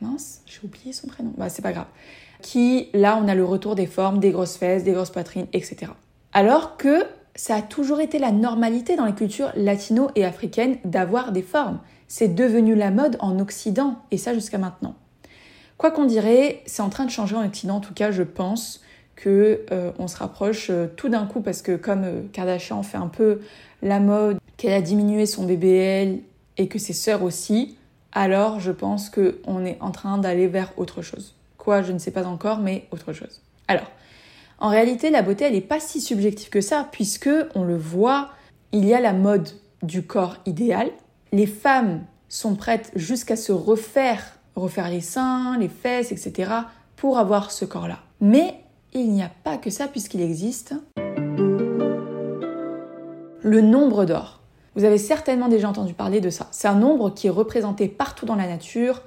mince, 0.00 0.42
j'ai 0.46 0.60
oublié 0.64 0.92
son 0.92 1.06
prénom. 1.06 1.32
Bah, 1.36 1.48
c'est 1.48 1.62
pas 1.62 1.72
grave. 1.72 1.86
Qui, 2.40 2.88
là, 2.94 3.20
on 3.22 3.28
a 3.28 3.34
le 3.34 3.44
retour 3.44 3.74
des 3.74 3.86
formes, 3.86 4.20
des 4.20 4.30
grosses 4.30 4.56
fesses, 4.56 4.84
des 4.84 4.92
grosses 4.92 5.10
poitrines, 5.10 5.46
etc. 5.52 5.92
Alors 6.32 6.76
que 6.76 7.04
ça 7.34 7.56
a 7.56 7.62
toujours 7.62 8.00
été 8.00 8.18
la 8.18 8.32
normalité 8.32 8.96
dans 8.96 9.06
les 9.06 9.14
cultures 9.14 9.50
latino 9.56 10.10
et 10.14 10.24
africaines 10.24 10.76
d'avoir 10.84 11.32
des 11.32 11.42
formes. 11.42 11.80
C'est 12.08 12.34
devenu 12.34 12.74
la 12.74 12.90
mode 12.90 13.16
en 13.20 13.38
Occident, 13.38 13.98
et 14.10 14.18
ça 14.18 14.34
jusqu'à 14.34 14.58
maintenant. 14.58 14.94
Quoi 15.78 15.90
qu'on 15.90 16.04
dirait, 16.04 16.62
c'est 16.66 16.82
en 16.82 16.90
train 16.90 17.04
de 17.04 17.10
changer 17.10 17.34
en 17.36 17.44
Occident, 17.44 17.76
en 17.76 17.80
tout 17.80 17.94
cas, 17.94 18.10
je 18.10 18.22
pense 18.22 18.82
que 19.16 19.64
euh, 19.70 19.92
on 19.98 20.08
se 20.08 20.16
rapproche 20.16 20.70
tout 20.96 21.08
d'un 21.08 21.26
coup 21.26 21.40
parce 21.40 21.62
que 21.62 21.76
comme 21.76 22.28
Kardashian 22.32 22.82
fait 22.82 22.98
un 22.98 23.08
peu 23.08 23.40
la 23.82 24.00
mode, 24.00 24.38
qu'elle 24.56 24.72
a 24.72 24.80
diminué 24.80 25.26
son 25.26 25.44
BBL 25.44 26.18
et 26.56 26.68
que 26.68 26.78
ses 26.78 26.92
sœurs 26.92 27.22
aussi, 27.22 27.76
alors 28.12 28.60
je 28.60 28.70
pense 28.70 29.10
qu'on 29.10 29.64
est 29.64 29.76
en 29.80 29.90
train 29.90 30.18
d'aller 30.18 30.46
vers 30.46 30.72
autre 30.76 31.02
chose. 31.02 31.34
Quoi, 31.58 31.82
je 31.82 31.92
ne 31.92 31.98
sais 31.98 32.10
pas 32.10 32.24
encore, 32.24 32.58
mais 32.58 32.86
autre 32.90 33.12
chose. 33.12 33.40
Alors, 33.68 33.90
en 34.58 34.68
réalité, 34.68 35.10
la 35.10 35.22
beauté, 35.22 35.44
elle 35.44 35.54
n'est 35.54 35.60
pas 35.60 35.80
si 35.80 36.00
subjective 36.00 36.48
que 36.48 36.60
ça, 36.60 36.88
puisque 36.90 37.30
on 37.54 37.64
le 37.64 37.76
voit, 37.76 38.30
il 38.72 38.84
y 38.84 38.94
a 38.94 39.00
la 39.00 39.12
mode 39.12 39.48
du 39.82 40.06
corps 40.06 40.36
idéal. 40.46 40.90
Les 41.32 41.46
femmes 41.46 42.04
sont 42.28 42.54
prêtes 42.54 42.90
jusqu'à 42.94 43.36
se 43.36 43.52
refaire, 43.52 44.38
refaire 44.56 44.88
les 44.88 45.00
seins, 45.00 45.58
les 45.58 45.68
fesses, 45.68 46.12
etc., 46.12 46.50
pour 46.96 47.18
avoir 47.18 47.50
ce 47.50 47.64
corps-là. 47.64 47.98
Mais 48.20 48.54
il 48.92 49.10
n'y 49.12 49.22
a 49.22 49.30
pas 49.42 49.56
que 49.58 49.70
ça, 49.70 49.88
puisqu'il 49.88 50.22
existe 50.22 50.74
le 53.42 53.60
nombre 53.60 54.06
d'or. 54.06 54.40
Vous 54.74 54.84
avez 54.84 54.98
certainement 54.98 55.48
déjà 55.48 55.68
entendu 55.68 55.92
parler 55.92 56.20
de 56.20 56.30
ça. 56.30 56.48
C'est 56.50 56.66
un 56.66 56.74
nombre 56.74 57.10
qui 57.10 57.26
est 57.26 57.30
représenté 57.30 57.88
partout 57.88 58.26
dans 58.26 58.34
la 58.34 58.46
nature, 58.46 59.02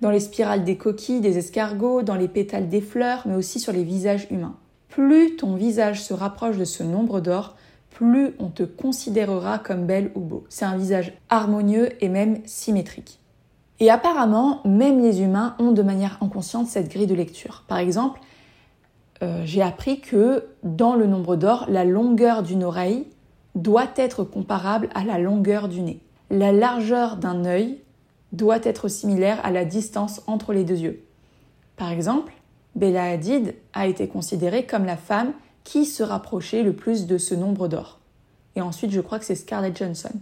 dans 0.00 0.10
les 0.10 0.20
spirales 0.20 0.64
des 0.64 0.76
coquilles, 0.76 1.20
des 1.20 1.38
escargots, 1.38 2.02
dans 2.02 2.14
les 2.14 2.28
pétales 2.28 2.68
des 2.68 2.80
fleurs, 2.80 3.22
mais 3.26 3.34
aussi 3.34 3.60
sur 3.60 3.72
les 3.72 3.84
visages 3.84 4.26
humains. 4.30 4.56
Plus 4.92 5.36
ton 5.36 5.54
visage 5.54 6.02
se 6.02 6.12
rapproche 6.12 6.58
de 6.58 6.66
ce 6.66 6.82
nombre 6.82 7.20
d'or, 7.22 7.56
plus 7.88 8.34
on 8.38 8.48
te 8.48 8.62
considérera 8.62 9.58
comme 9.58 9.86
belle 9.86 10.12
ou 10.14 10.20
beau. 10.20 10.44
C'est 10.50 10.66
un 10.66 10.76
visage 10.76 11.14
harmonieux 11.30 11.88
et 12.04 12.10
même 12.10 12.42
symétrique. 12.44 13.18
Et 13.80 13.88
apparemment, 13.88 14.60
même 14.66 15.00
les 15.00 15.22
humains 15.22 15.56
ont 15.58 15.72
de 15.72 15.80
manière 15.80 16.18
inconsciente 16.20 16.66
cette 16.66 16.90
grille 16.90 17.06
de 17.06 17.14
lecture. 17.14 17.64
Par 17.68 17.78
exemple, 17.78 18.20
euh, 19.22 19.40
j'ai 19.46 19.62
appris 19.62 20.02
que 20.02 20.44
dans 20.62 20.94
le 20.94 21.06
nombre 21.06 21.36
d'or, 21.36 21.64
la 21.70 21.86
longueur 21.86 22.42
d'une 22.42 22.62
oreille 22.62 23.06
doit 23.54 23.88
être 23.96 24.24
comparable 24.24 24.90
à 24.94 25.04
la 25.04 25.16
longueur 25.16 25.68
du 25.68 25.80
nez. 25.80 26.00
La 26.28 26.52
largeur 26.52 27.16
d'un 27.16 27.46
œil 27.46 27.78
doit 28.32 28.60
être 28.62 28.88
similaire 28.88 29.40
à 29.42 29.52
la 29.52 29.64
distance 29.64 30.20
entre 30.26 30.52
les 30.52 30.64
deux 30.64 30.80
yeux. 30.80 31.02
Par 31.76 31.90
exemple, 31.90 32.34
Bella 32.74 33.04
Hadid 33.04 33.54
a 33.72 33.86
été 33.86 34.08
considérée 34.08 34.66
comme 34.66 34.84
la 34.84 34.96
femme 34.96 35.32
qui 35.64 35.84
se 35.84 36.02
rapprochait 36.02 36.62
le 36.62 36.72
plus 36.72 37.06
de 37.06 37.18
ce 37.18 37.34
nombre 37.34 37.68
d'or. 37.68 37.98
Et 38.56 38.60
ensuite, 38.60 38.90
je 38.90 39.00
crois 39.00 39.18
que 39.18 39.24
c'est 39.24 39.34
Scarlett 39.34 39.76
Johansson. 39.76 40.12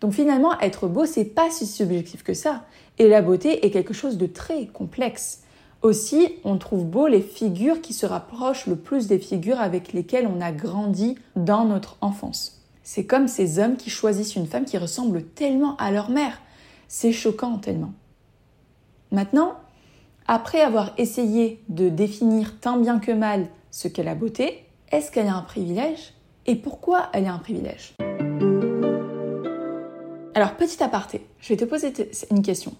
Donc 0.00 0.12
finalement, 0.12 0.58
être 0.60 0.88
beau, 0.88 1.04
c'est 1.04 1.24
pas 1.24 1.50
si 1.50 1.66
subjectif 1.66 2.22
que 2.22 2.34
ça. 2.34 2.64
Et 2.98 3.08
la 3.08 3.22
beauté 3.22 3.66
est 3.66 3.70
quelque 3.70 3.94
chose 3.94 4.16
de 4.16 4.26
très 4.26 4.66
complexe. 4.66 5.42
Aussi, 5.82 6.36
on 6.44 6.58
trouve 6.58 6.84
beau 6.84 7.06
les 7.06 7.22
figures 7.22 7.80
qui 7.80 7.94
se 7.94 8.06
rapprochent 8.06 8.66
le 8.66 8.76
plus 8.76 9.06
des 9.06 9.18
figures 9.18 9.60
avec 9.60 9.92
lesquelles 9.92 10.26
on 10.26 10.40
a 10.40 10.52
grandi 10.52 11.16
dans 11.36 11.64
notre 11.64 11.96
enfance. 12.00 12.60
C'est 12.82 13.06
comme 13.06 13.28
ces 13.28 13.58
hommes 13.58 13.76
qui 13.76 13.88
choisissent 13.88 14.36
une 14.36 14.46
femme 14.46 14.64
qui 14.64 14.78
ressemble 14.78 15.22
tellement 15.22 15.76
à 15.76 15.90
leur 15.90 16.10
mère. 16.10 16.40
C'est 16.88 17.12
choquant 17.12 17.58
tellement. 17.58 17.92
Maintenant, 19.12 19.54
après 20.30 20.60
avoir 20.60 20.92
essayé 20.96 21.60
de 21.68 21.88
définir 21.88 22.60
tant 22.60 22.76
bien 22.76 23.00
que 23.00 23.10
mal 23.10 23.48
ce 23.72 23.88
qu'est 23.88 24.04
la 24.04 24.14
beauté, 24.14 24.64
est-ce 24.92 25.10
qu'elle 25.10 25.26
a 25.26 25.34
un 25.34 25.42
privilège 25.42 26.14
Et 26.46 26.54
pourquoi 26.54 27.08
elle 27.12 27.26
a 27.26 27.32
un 27.32 27.40
privilège? 27.40 27.96
Alors, 30.36 30.54
petit 30.54 30.80
aparté, 30.84 31.26
je 31.40 31.48
vais 31.48 31.56
te 31.56 31.64
poser 31.64 31.92
une 32.30 32.42
question. 32.42 32.76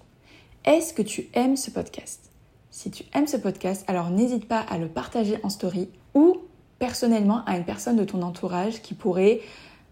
Est-ce 0.63 0.93
que 0.93 1.01
tu 1.01 1.27
aimes 1.33 1.57
ce 1.57 1.71
podcast? 1.71 2.31
Si 2.69 2.89
tu 2.89 3.03
aimes 3.13 3.27
ce 3.27 3.35
podcast, 3.35 3.83
alors 3.87 4.11
n'hésite 4.11 4.47
pas 4.47 4.61
à 4.61 4.77
le 4.77 4.87
partager 4.87 5.37
en 5.43 5.49
story 5.49 5.89
ou 6.13 6.37
personnellement 6.79 7.43
à 7.45 7.57
une 7.57 7.65
personne 7.65 7.97
de 7.97 8.05
ton 8.05 8.21
entourage 8.21 8.81
qui 8.81 8.93
pourrait 8.93 9.41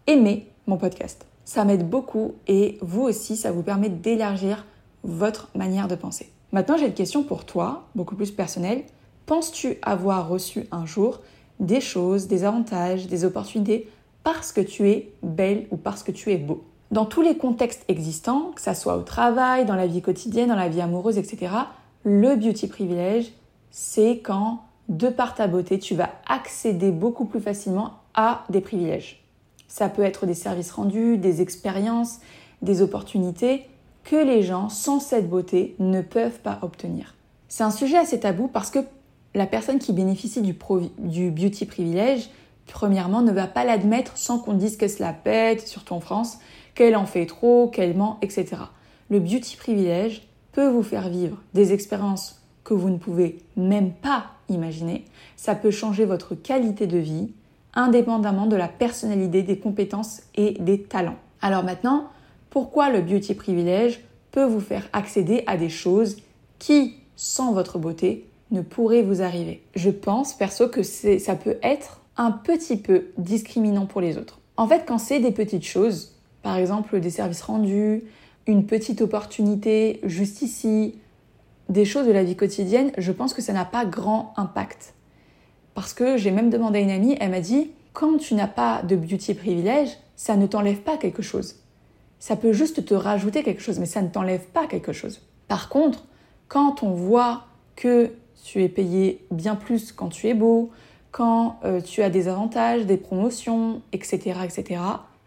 aimer 0.07 0.47
mon 0.65 0.77
podcast. 0.77 1.25
Ça 1.43 1.65
m'aide 1.65 1.89
beaucoup 1.89 2.35
et 2.47 2.77
vous 2.79 3.01
aussi, 3.01 3.35
ça 3.35 3.51
vous 3.51 3.63
permet 3.63 3.89
d'élargir 3.89 4.65
votre 5.03 5.49
manière 5.55 5.89
de 5.89 5.95
penser. 5.95 6.31
Maintenant, 6.51 6.77
j'ai 6.77 6.87
une 6.87 6.93
question 6.93 7.23
pour 7.23 7.45
toi, 7.45 7.83
beaucoup 7.95 8.15
plus 8.15 8.31
personnelle. 8.31 8.83
Penses-tu 9.27 9.77
avoir 9.83 10.27
reçu 10.27 10.65
un 10.71 10.85
jour 10.85 11.19
des 11.59 11.81
choses, 11.81 12.27
des 12.27 12.43
avantages, 12.43 13.07
des 13.07 13.23
opportunités 13.23 13.89
parce 14.23 14.51
que 14.51 14.61
tu 14.61 14.89
es 14.89 15.13
belle 15.21 15.67
ou 15.69 15.77
parce 15.77 16.01
que 16.01 16.11
tu 16.11 16.31
es 16.31 16.37
beau? 16.37 16.63
Dans 16.91 17.05
tous 17.05 17.21
les 17.21 17.37
contextes 17.37 17.85
existants, 17.87 18.51
que 18.55 18.61
ce 18.61 18.73
soit 18.73 18.97
au 18.97 19.03
travail, 19.03 19.65
dans 19.65 19.75
la 19.75 19.85
vie 19.85 20.01
quotidienne, 20.01 20.49
dans 20.49 20.55
la 20.55 20.69
vie 20.69 20.81
amoureuse, 20.81 21.19
etc., 21.19 21.53
le 22.03 22.35
beauty 22.35 22.67
privilège, 22.67 23.31
c'est 23.69 24.19
quand, 24.19 24.63
de 24.87 25.09
par 25.09 25.35
ta 25.35 25.47
beauté, 25.47 25.77
tu 25.77 25.93
vas 25.93 26.09
accéder 26.27 26.91
beaucoup 26.91 27.25
plus 27.25 27.41
facilement 27.41 27.99
à 28.15 28.43
des 28.49 28.61
privilèges. 28.61 29.23
Ça 29.67 29.87
peut 29.87 30.01
être 30.01 30.25
des 30.25 30.33
services 30.33 30.71
rendus, 30.71 31.17
des 31.17 31.41
expériences, 31.41 32.19
des 32.63 32.81
opportunités 32.81 33.67
que 34.09 34.15
les 34.15 34.41
gens 34.41 34.69
sans 34.69 34.99
cette 34.99 35.29
beauté 35.29 35.75
ne 35.77 36.01
peuvent 36.01 36.39
pas 36.39 36.59
obtenir. 36.63 37.13
C'est 37.47 37.63
un 37.63 37.71
sujet 37.71 37.97
assez 37.97 38.19
tabou 38.19 38.47
parce 38.47 38.71
que 38.71 38.79
la 39.35 39.45
personne 39.45 39.77
qui 39.77 39.93
bénéficie 39.93 40.41
du, 40.41 40.53
beauty 41.31 41.65
privilège, 41.65 42.31
premièrement, 42.65 43.21
ne 43.21 43.31
va 43.31 43.45
pas 43.45 43.63
l'admettre 43.63 44.17
sans 44.17 44.39
qu'on 44.39 44.53
dise 44.53 44.77
qu'elle 44.77 44.89
se 44.89 45.03
la 45.03 45.13
pète, 45.13 45.67
surtout 45.67 45.93
en 45.93 45.99
France, 45.99 46.39
qu'elle 46.73 46.95
en 46.95 47.05
fait 47.05 47.27
trop, 47.27 47.67
qu'elle 47.67 47.95
ment, 47.95 48.17
etc. 48.23 48.47
Le 49.09 49.19
beauty 49.19 49.57
privilège, 49.57 50.23
peut 50.51 50.67
vous 50.67 50.83
faire 50.83 51.09
vivre 51.09 51.37
des 51.53 51.73
expériences 51.73 52.41
que 52.63 52.73
vous 52.73 52.89
ne 52.89 52.97
pouvez 52.97 53.37
même 53.55 53.91
pas 53.91 54.31
imaginer. 54.49 55.05
Ça 55.35 55.53
peut 55.53 55.69
changer 55.69 56.05
votre 56.05 56.33
qualité 56.33 56.87
de 56.87 56.97
vie 56.97 57.29
indépendamment 57.75 58.47
de 58.47 58.55
la 58.55 58.67
personnalité, 58.67 59.43
des 59.43 59.59
compétences 59.59 60.21
et 60.33 60.53
des 60.59 60.81
talents. 60.81 61.19
Alors 61.41 61.63
maintenant, 61.63 62.09
pourquoi 62.49 62.89
le 62.89 63.01
beauty 63.01 63.33
privilège 63.35 64.03
peut 64.31 64.45
vous 64.45 64.59
faire 64.59 64.87
accéder 64.93 65.43
à 65.47 65.57
des 65.57 65.69
choses 65.69 66.17
qui, 66.57 66.95
sans 67.15 67.53
votre 67.53 67.79
beauté, 67.79 68.25
ne 68.51 68.61
pourraient 68.61 69.03
vous 69.03 69.21
arriver? 69.21 69.61
Je 69.75 69.89
pense 69.89 70.33
perso 70.33 70.67
que 70.67 70.83
ça 70.83 71.35
peut 71.35 71.57
être 71.61 72.01
un 72.17 72.31
petit 72.31 72.77
peu 72.77 73.05
discriminant 73.17 73.85
pour 73.85 74.01
les 74.01 74.17
autres. 74.17 74.39
En 74.57 74.67
fait, 74.67 74.83
quand 74.85 74.97
c'est 74.97 75.19
des 75.19 75.31
petites 75.31 75.65
choses, 75.65 76.15
par 76.41 76.57
exemple 76.57 76.99
des 76.99 77.09
services 77.09 77.41
rendus, 77.41 78.03
une 78.45 78.65
petite 78.65 79.01
opportunité 79.01 79.99
juste 80.03 80.41
ici, 80.41 80.95
des 81.69 81.85
choses 81.85 82.07
de 82.07 82.11
la 82.11 82.23
vie 82.23 82.35
quotidienne, 82.35 82.91
je 82.97 83.11
pense 83.11 83.33
que 83.33 83.41
ça 83.41 83.53
n'a 83.53 83.65
pas 83.65 83.85
grand 83.85 84.33
impact. 84.37 84.95
Parce 85.75 85.93
que 85.93 86.17
j'ai 86.17 86.31
même 86.31 86.49
demandé 86.49 86.79
à 86.79 86.81
une 86.81 86.89
amie, 86.89 87.15
elle 87.19 87.29
m'a 87.29 87.41
dit, 87.41 87.71
quand 87.93 88.17
tu 88.17 88.33
n'as 88.33 88.47
pas 88.47 88.81
de 88.81 88.95
beauty 88.95 89.33
privilège, 89.33 89.91
ça 90.15 90.35
ne 90.35 90.47
t'enlève 90.47 90.79
pas 90.79 90.97
quelque 90.97 91.21
chose. 91.21 91.55
Ça 92.19 92.35
peut 92.35 92.53
juste 92.53 92.85
te 92.85 92.93
rajouter 92.93 93.43
quelque 93.43 93.61
chose, 93.61 93.79
mais 93.79 93.85
ça 93.85 94.01
ne 94.01 94.09
t'enlève 94.09 94.45
pas 94.47 94.67
quelque 94.67 94.91
chose. 94.93 95.21
Par 95.47 95.69
contre, 95.69 96.05
quand 96.47 96.83
on 96.83 96.91
voit 96.91 97.45
que 97.75 98.11
tu 98.43 98.63
es 98.63 98.69
payé 98.69 99.25
bien 99.31 99.55
plus 99.55 99.91
quand 99.91 100.09
tu 100.09 100.27
es 100.27 100.33
beau, 100.33 100.69
quand 101.11 101.59
euh, 101.63 101.81
tu 101.81 102.03
as 102.03 102.09
des 102.09 102.27
avantages, 102.27 102.85
des 102.85 102.97
promotions, 102.97 103.81
etc., 103.93 104.39
etc., 104.43 104.81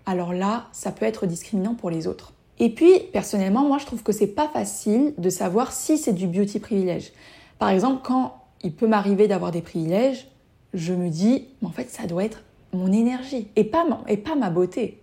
alors 0.07 0.33
là, 0.33 0.67
ça 0.73 0.91
peut 0.91 1.07
être 1.07 1.27
discriminant 1.27 1.75
pour 1.75 1.91
les 1.91 2.07
autres. 2.07 2.33
Et 2.59 2.71
puis, 2.71 2.93
personnellement, 3.13 3.63
moi, 3.63 3.79
je 3.79 3.87
trouve 3.87 4.03
que 4.03 4.13
c'est 4.13 4.27
pas 4.27 4.49
facile 4.49 5.15
de 5.19 5.31
savoir 5.31 5.73
si 5.73 5.99
c'est 5.99 6.13
du 6.13 6.27
beauty 6.27 6.61
privilège. 6.61 7.13
Par 7.59 7.71
exemple, 7.71 8.01
quand 8.05 8.37
il 8.63 8.73
peut 8.73 8.87
m'arriver 8.87 9.29
d'avoir 9.29 9.51
des 9.51 9.63
privilèges, 9.63 10.29
je 10.75 10.93
me 10.93 11.09
dis, 11.09 11.47
mais 11.61 11.69
en 11.69 11.73
fait, 11.73 11.91
ça 11.91 12.07
doit 12.07 12.25
être 12.25 12.43
mon 12.73 12.93
énergie 12.93 13.49
et 13.57 13.65
pas, 13.65 13.85
et 14.09 14.17
pas 14.17 14.35
ma 14.35 14.51
beauté. 14.51 15.02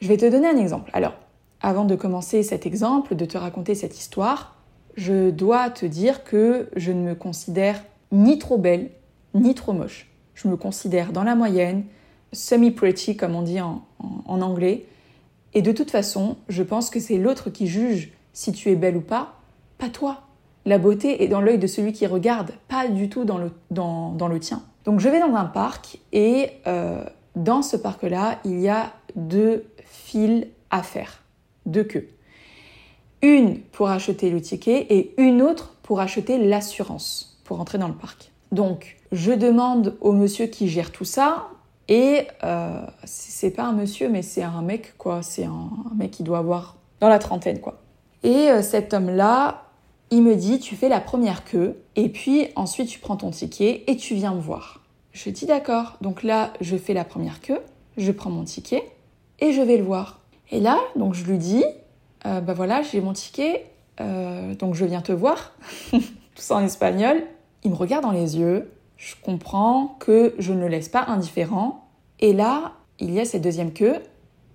Je 0.00 0.08
vais 0.08 0.16
te 0.16 0.28
donner 0.28 0.48
un 0.48 0.56
exemple. 0.56 0.90
Alors, 0.94 1.14
avant 1.60 1.84
de 1.84 1.94
commencer 1.94 2.42
cet 2.42 2.64
exemple, 2.64 3.14
de 3.14 3.24
te 3.26 3.36
raconter 3.36 3.74
cette 3.74 3.98
histoire, 3.98 4.56
je 4.96 5.30
dois 5.30 5.70
te 5.70 5.84
dire 5.86 6.24
que 6.24 6.68
je 6.74 6.90
ne 6.90 7.02
me 7.02 7.14
considère 7.14 7.84
ni 8.12 8.38
trop 8.38 8.56
belle, 8.56 8.90
ni 9.34 9.54
trop 9.54 9.72
moche. 9.72 10.08
Je 10.34 10.48
me 10.48 10.56
considère 10.56 11.12
dans 11.12 11.22
la 11.22 11.34
moyenne, 11.34 11.84
semi-pretty 12.32 13.16
comme 13.16 13.34
on 13.34 13.42
dit 13.42 13.60
en, 13.60 13.82
anglais. 14.26 14.86
Et 15.52 15.62
de 15.62 15.72
toute 15.72 15.90
façon, 15.90 16.36
je 16.48 16.62
pense 16.62 16.88
que 16.88 16.98
c'est 16.98 17.18
l'autre 17.18 17.50
qui 17.50 17.66
juge 17.66 18.12
si 18.32 18.52
tu 18.52 18.70
es 18.70 18.76
belle 18.76 18.96
ou 18.96 19.02
pas, 19.02 19.34
pas 19.76 19.88
toi. 19.88 20.22
La 20.64 20.78
beauté 20.78 21.22
est 21.22 21.28
dans 21.28 21.40
l'œil 21.40 21.58
de 21.58 21.66
celui 21.66 21.92
qui 21.92 22.06
regarde, 22.06 22.52
pas 22.68 22.88
du 22.88 23.08
tout 23.08 23.24
dans 23.24 23.38
le, 23.38 23.50
dans, 23.70 24.12
dans 24.12 24.28
le 24.28 24.38
tien. 24.38 24.62
Donc 24.84 25.00
je 25.00 25.08
vais 25.08 25.20
dans 25.20 25.34
un 25.34 25.44
parc 25.44 25.98
et 26.12 26.50
euh, 26.66 27.04
dans 27.36 27.62
ce 27.62 27.76
parc-là, 27.76 28.38
il 28.44 28.60
y 28.60 28.68
a 28.68 28.92
deux 29.16 29.64
files 30.10 30.48
à 30.70 30.82
faire, 30.82 31.22
deux 31.66 31.84
queues. 31.84 32.08
Une 33.22 33.60
pour 33.60 33.90
acheter 33.90 34.30
le 34.30 34.40
ticket 34.40 34.86
et 34.90 35.14
une 35.18 35.40
autre 35.40 35.76
pour 35.82 36.00
acheter 36.00 36.38
l'assurance 36.38 37.38
pour 37.44 37.60
entrer 37.60 37.78
dans 37.78 37.88
le 37.88 37.94
parc. 37.94 38.32
Donc 38.50 38.96
je 39.12 39.32
demande 39.32 39.96
au 40.00 40.12
monsieur 40.12 40.46
qui 40.46 40.68
gère 40.68 40.90
tout 40.90 41.04
ça 41.04 41.48
et 41.86 42.26
euh, 42.42 42.80
c'est 43.04 43.50
pas 43.50 43.64
un 43.64 43.72
monsieur 43.72 44.08
mais 44.08 44.22
c'est 44.22 44.42
un 44.42 44.62
mec 44.62 44.96
quoi, 44.98 45.22
c'est 45.22 45.44
un, 45.44 45.70
mec 45.96 46.10
qui 46.10 46.24
doit 46.24 46.38
avoir 46.38 46.76
dans 46.98 47.08
la 47.08 47.20
trentaine 47.20 47.60
quoi. 47.60 47.80
Et 48.24 48.50
euh, 48.50 48.62
cet 48.62 48.94
homme-là 48.94 49.64
il 50.10 50.22
me 50.22 50.34
dit 50.34 50.58
tu 50.58 50.74
fais 50.74 50.88
la 50.88 51.00
première 51.00 51.44
queue 51.44 51.80
et 51.94 52.08
puis 52.08 52.48
ensuite 52.56 52.88
tu 52.88 52.98
prends 52.98 53.16
ton 53.16 53.30
ticket 53.30 53.84
et 53.86 53.96
tu 53.96 54.14
viens 54.14 54.34
me 54.34 54.40
voir. 54.40 54.80
Je 55.12 55.30
dis 55.30 55.46
d'accord. 55.46 55.96
Donc 56.00 56.22
là, 56.22 56.52
je 56.60 56.76
fais 56.76 56.94
la 56.94 57.04
première 57.04 57.40
queue, 57.40 57.60
je 57.96 58.12
prends 58.12 58.30
mon 58.30 58.44
ticket 58.44 58.84
et 59.40 59.52
je 59.52 59.60
vais 59.60 59.76
le 59.76 59.84
voir. 59.84 60.20
Et 60.50 60.60
là, 60.60 60.78
donc 60.96 61.14
je 61.14 61.24
lui 61.24 61.38
dis 61.38 61.64
euh, 62.26 62.40
bah 62.40 62.52
voilà, 62.52 62.82
j'ai 62.82 63.00
mon 63.00 63.12
ticket, 63.12 63.66
euh, 64.00 64.54
donc 64.54 64.74
je 64.74 64.84
viens 64.84 65.00
te 65.00 65.12
voir. 65.12 65.52
Tout 65.90 66.00
ça 66.36 66.56
en 66.56 66.64
espagnol. 66.64 67.22
Il 67.64 67.70
me 67.70 67.76
regarde 67.76 68.04
dans 68.04 68.10
les 68.10 68.38
yeux. 68.38 68.70
Je 68.96 69.14
comprends 69.22 69.96
que 69.98 70.34
je 70.38 70.52
ne 70.52 70.60
le 70.60 70.68
laisse 70.68 70.88
pas 70.88 71.04
indifférent. 71.06 71.88
Et 72.18 72.32
là, 72.32 72.72
il 72.98 73.12
y 73.12 73.20
a 73.20 73.24
cette 73.24 73.42
deuxième 73.42 73.72
queue. 73.72 73.96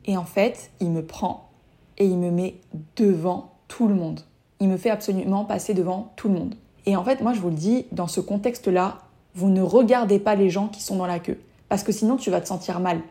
Et 0.05 0.17
en 0.17 0.25
fait, 0.25 0.69
il 0.79 0.91
me 0.91 1.03
prend 1.03 1.49
et 1.97 2.05
il 2.05 2.17
me 2.17 2.29
met 2.29 2.55
devant 2.95 3.53
tout 3.67 3.87
le 3.87 3.95
monde 3.95 4.21
il 4.59 4.69
me 4.69 4.77
fait 4.77 4.89
absolument 4.89 5.45
passer 5.45 5.73
devant 5.73 6.13
tout 6.15 6.27
le 6.27 6.35
monde. 6.35 6.55
Et 6.85 6.95
en 6.95 7.03
fait, 7.03 7.21
moi, 7.21 7.33
je 7.33 7.39
vous 7.39 7.49
le 7.49 7.55
dis, 7.55 7.85
dans 7.91 8.07
ce 8.07 8.19
contexte-là, 8.19 8.99
vous 9.33 9.49
ne 9.49 9.61
regardez 9.61 10.19
pas 10.19 10.35
les 10.35 10.49
gens 10.49 10.67
qui 10.67 10.81
sont 10.81 10.95
dans 10.95 11.07
la 11.07 11.19
queue. 11.19 11.39
Parce 11.67 11.83
que 11.83 11.91
sinon, 11.91 12.15
tu 12.15 12.29
vas 12.29 12.41
te 12.41 12.47
sentir 12.47 12.79
mal. 12.79 13.01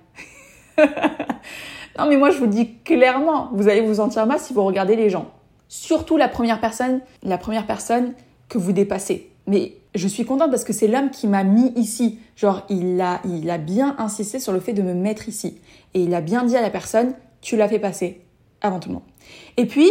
non, 1.98 2.06
mais 2.08 2.16
moi, 2.16 2.30
je 2.30 2.38
vous 2.38 2.46
dis 2.46 2.76
clairement, 2.84 3.50
vous 3.52 3.68
allez 3.68 3.80
vous 3.80 3.94
sentir 3.94 4.26
mal 4.26 4.38
si 4.38 4.52
vous 4.52 4.64
regardez 4.64 4.96
les 4.96 5.10
gens. 5.10 5.30
Surtout 5.68 6.16
la 6.16 6.28
première 6.28 6.60
personne, 6.60 7.00
la 7.22 7.38
première 7.38 7.66
personne 7.66 8.12
que 8.48 8.58
vous 8.58 8.72
dépassez. 8.72 9.30
Mais 9.46 9.74
je 9.94 10.08
suis 10.08 10.24
contente 10.24 10.50
parce 10.50 10.64
que 10.64 10.72
c'est 10.72 10.88
l'homme 10.88 11.10
qui 11.10 11.26
m'a 11.26 11.44
mis 11.44 11.72
ici. 11.76 12.18
Genre, 12.36 12.62
il 12.68 13.00
a, 13.00 13.20
il 13.24 13.48
a 13.50 13.58
bien 13.58 13.94
insisté 13.98 14.38
sur 14.38 14.52
le 14.52 14.60
fait 14.60 14.72
de 14.72 14.82
me 14.82 14.94
mettre 14.94 15.28
ici. 15.28 15.58
Et 15.94 16.02
il 16.02 16.14
a 16.14 16.20
bien 16.20 16.44
dit 16.44 16.56
à 16.56 16.62
la 16.62 16.70
personne, 16.70 17.14
tu 17.40 17.56
l'as 17.56 17.68
fait 17.68 17.78
passer 17.78 18.22
avant 18.60 18.80
tout 18.80 18.88
le 18.88 18.94
monde. 18.94 19.04
Et 19.56 19.66
puis, 19.66 19.90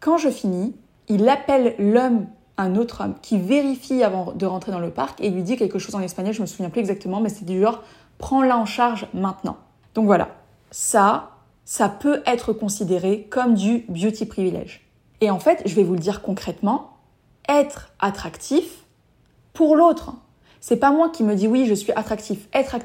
quand 0.00 0.18
je 0.18 0.30
finis, 0.30 0.74
il 1.08 1.28
appelle 1.28 1.74
l'homme, 1.78 2.26
un 2.56 2.76
autre 2.76 3.02
homme, 3.04 3.14
qui 3.22 3.38
vérifie 3.38 4.02
avant 4.02 4.32
de 4.32 4.46
rentrer 4.46 4.72
dans 4.72 4.78
le 4.78 4.90
parc 4.90 5.20
et 5.20 5.30
lui 5.30 5.42
dit 5.42 5.56
quelque 5.56 5.78
chose 5.78 5.94
en 5.94 6.00
espagnol, 6.00 6.32
je 6.32 6.40
me 6.40 6.46
souviens 6.46 6.70
plus 6.70 6.80
exactement, 6.80 7.20
mais 7.20 7.28
c'est 7.28 7.44
du 7.44 7.60
genre 7.60 7.82
prends-la 8.18 8.56
en 8.56 8.66
charge 8.66 9.06
maintenant. 9.14 9.56
Donc 9.94 10.06
voilà, 10.06 10.28
ça, 10.70 11.30
ça 11.64 11.88
peut 11.88 12.22
être 12.26 12.52
considéré 12.52 13.26
comme 13.30 13.54
du 13.54 13.84
beauty 13.88 14.26
privilege. 14.26 14.88
Et 15.20 15.30
en 15.30 15.38
fait, 15.38 15.62
je 15.66 15.74
vais 15.74 15.84
vous 15.84 15.94
le 15.94 16.00
dire 16.00 16.22
concrètement, 16.22 16.96
être 17.48 17.92
attractif 18.00 18.84
pour 19.52 19.76
l'autre. 19.76 20.14
C'est 20.60 20.76
pas 20.76 20.90
moi 20.90 21.10
qui 21.10 21.24
me 21.24 21.34
dis 21.34 21.48
oui, 21.48 21.66
je 21.66 21.74
suis 21.74 21.92
attractif. 21.92 22.48
Être 22.52 22.76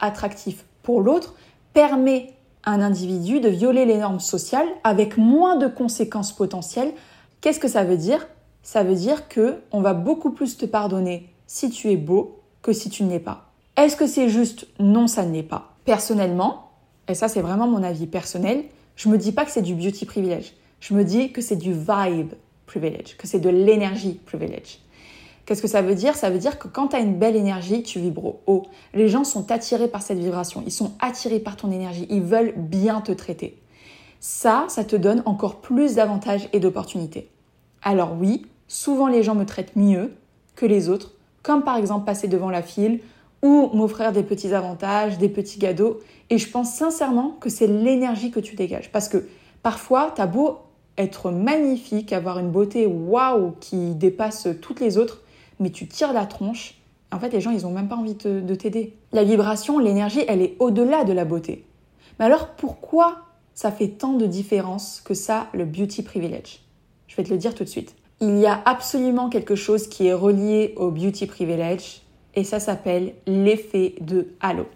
attractif 0.00 0.64
pour 0.82 1.02
l'autre 1.02 1.34
permet 1.74 2.34
à 2.64 2.72
un 2.72 2.80
individu 2.80 3.40
de 3.40 3.48
violer 3.48 3.84
les 3.84 3.98
normes 3.98 4.20
sociales 4.20 4.68
avec 4.84 5.16
moins 5.16 5.56
de 5.56 5.66
conséquences 5.66 6.32
potentielles 6.32 6.92
Qu'est-ce 7.40 7.60
que 7.60 7.68
ça 7.68 7.84
veut 7.84 7.96
dire? 7.96 8.26
Ça 8.62 8.82
veut 8.82 8.96
dire 8.96 9.28
que 9.28 9.60
on 9.70 9.80
va 9.80 9.94
beaucoup 9.94 10.32
plus 10.32 10.56
te 10.56 10.66
pardonner 10.66 11.28
si 11.46 11.70
tu 11.70 11.90
es 11.90 11.96
beau 11.96 12.40
que 12.62 12.72
si 12.72 12.90
tu 12.90 13.04
ne 13.04 13.10
l'es 13.10 13.20
pas. 13.20 13.52
Est-ce 13.76 13.96
que 13.96 14.08
c'est 14.08 14.28
juste? 14.28 14.66
Non, 14.80 15.06
ça 15.06 15.24
ne 15.24 15.32
l'est 15.32 15.44
pas. 15.44 15.76
Personnellement, 15.88 16.70
et 17.08 17.14
ça 17.14 17.28
c'est 17.28 17.40
vraiment 17.40 17.66
mon 17.66 17.82
avis 17.82 18.06
personnel, 18.06 18.64
je 18.96 19.08
me 19.08 19.16
dis 19.16 19.32
pas 19.32 19.44
que 19.44 19.50
c'est 19.50 19.62
du 19.62 19.74
beauty 19.74 20.04
privilege. 20.04 20.52
Je 20.80 20.94
me 20.94 21.02
dis 21.02 21.32
que 21.32 21.40
c'est 21.40 21.56
du 21.56 21.72
vibe 21.72 22.34
privilege, 22.66 23.16
que 23.16 23.26
c'est 23.26 23.40
de 23.40 23.48
l'énergie 23.48 24.20
privilege. 24.26 24.80
Qu'est-ce 25.46 25.62
que 25.62 25.68
ça 25.68 25.80
veut 25.80 25.94
dire? 25.94 26.14
Ça 26.14 26.28
veut 26.28 26.38
dire 26.38 26.58
que 26.58 26.68
quand 26.68 26.88
tu 26.88 26.96
as 26.96 27.00
une 27.00 27.18
belle 27.18 27.34
énergie, 27.34 27.82
tu 27.82 28.00
vibres 28.00 28.36
haut. 28.46 28.64
Les 28.92 29.08
gens 29.08 29.24
sont 29.24 29.50
attirés 29.50 29.88
par 29.88 30.02
cette 30.02 30.18
vibration, 30.18 30.62
ils 30.66 30.72
sont 30.72 30.92
attirés 31.00 31.40
par 31.40 31.56
ton 31.56 31.72
énergie, 31.72 32.06
ils 32.10 32.20
veulent 32.20 32.52
bien 32.56 33.00
te 33.00 33.12
traiter 33.12 33.58
ça, 34.20 34.66
ça 34.68 34.84
te 34.84 34.96
donne 34.96 35.22
encore 35.26 35.60
plus 35.60 35.94
d'avantages 35.94 36.48
et 36.52 36.60
d'opportunités. 36.60 37.30
Alors 37.82 38.16
oui, 38.18 38.46
souvent 38.66 39.06
les 39.06 39.22
gens 39.22 39.34
me 39.34 39.46
traitent 39.46 39.76
mieux 39.76 40.12
que 40.56 40.66
les 40.66 40.88
autres, 40.88 41.12
comme 41.42 41.62
par 41.62 41.76
exemple 41.76 42.04
passer 42.04 42.28
devant 42.28 42.50
la 42.50 42.62
file 42.62 43.00
ou 43.42 43.70
m'offrir 43.74 44.12
des 44.12 44.22
petits 44.22 44.54
avantages, 44.54 45.18
des 45.18 45.28
petits 45.28 45.58
cadeaux. 45.58 46.00
Et 46.30 46.38
je 46.38 46.50
pense 46.50 46.74
sincèrement 46.74 47.36
que 47.40 47.48
c'est 47.48 47.66
l'énergie 47.66 48.30
que 48.30 48.40
tu 48.40 48.56
dégages. 48.56 48.90
Parce 48.92 49.08
que 49.08 49.28
parfois, 49.62 50.12
t'as 50.14 50.26
beau 50.26 50.58
être 50.96 51.30
magnifique, 51.30 52.12
avoir 52.12 52.38
une 52.38 52.50
beauté 52.50 52.86
waouh 52.86 53.52
qui 53.60 53.94
dépasse 53.94 54.48
toutes 54.60 54.80
les 54.80 54.98
autres, 54.98 55.22
mais 55.60 55.70
tu 55.70 55.86
tires 55.86 56.12
la 56.12 56.26
tronche. 56.26 56.74
En 57.12 57.20
fait, 57.20 57.30
les 57.30 57.40
gens, 57.40 57.52
ils 57.52 57.62
n'ont 57.62 57.70
même 57.70 57.88
pas 57.88 57.96
envie 57.96 58.14
de 58.14 58.54
t'aider. 58.54 58.94
La 59.12 59.24
vibration, 59.24 59.78
l'énergie, 59.78 60.24
elle 60.28 60.42
est 60.42 60.56
au-delà 60.58 61.04
de 61.04 61.12
la 61.12 61.24
beauté. 61.24 61.64
Mais 62.18 62.26
alors, 62.26 62.48
pourquoi 62.56 63.18
ça 63.54 63.70
fait 63.70 63.88
tant 63.88 64.12
de 64.14 64.26
différence 64.26 65.00
que 65.00 65.14
ça, 65.14 65.46
le 65.54 65.64
beauty 65.64 66.02
privilege? 66.02 66.60
Je 67.06 67.16
vais 67.16 67.22
te 67.22 67.30
le 67.30 67.38
dire 67.38 67.54
tout 67.54 67.64
de 67.64 67.68
suite. 67.68 67.94
Il 68.20 68.38
y 68.38 68.46
a 68.46 68.60
absolument 68.64 69.28
quelque 69.30 69.54
chose 69.54 69.86
qui 69.86 70.08
est 70.08 70.12
relié 70.12 70.74
au 70.76 70.90
beauty 70.90 71.26
privilege 71.26 72.02
et 72.38 72.44
ça 72.44 72.60
s'appelle 72.60 73.14
l'effet 73.26 73.96
de 74.00 74.28
halo. 74.38 74.66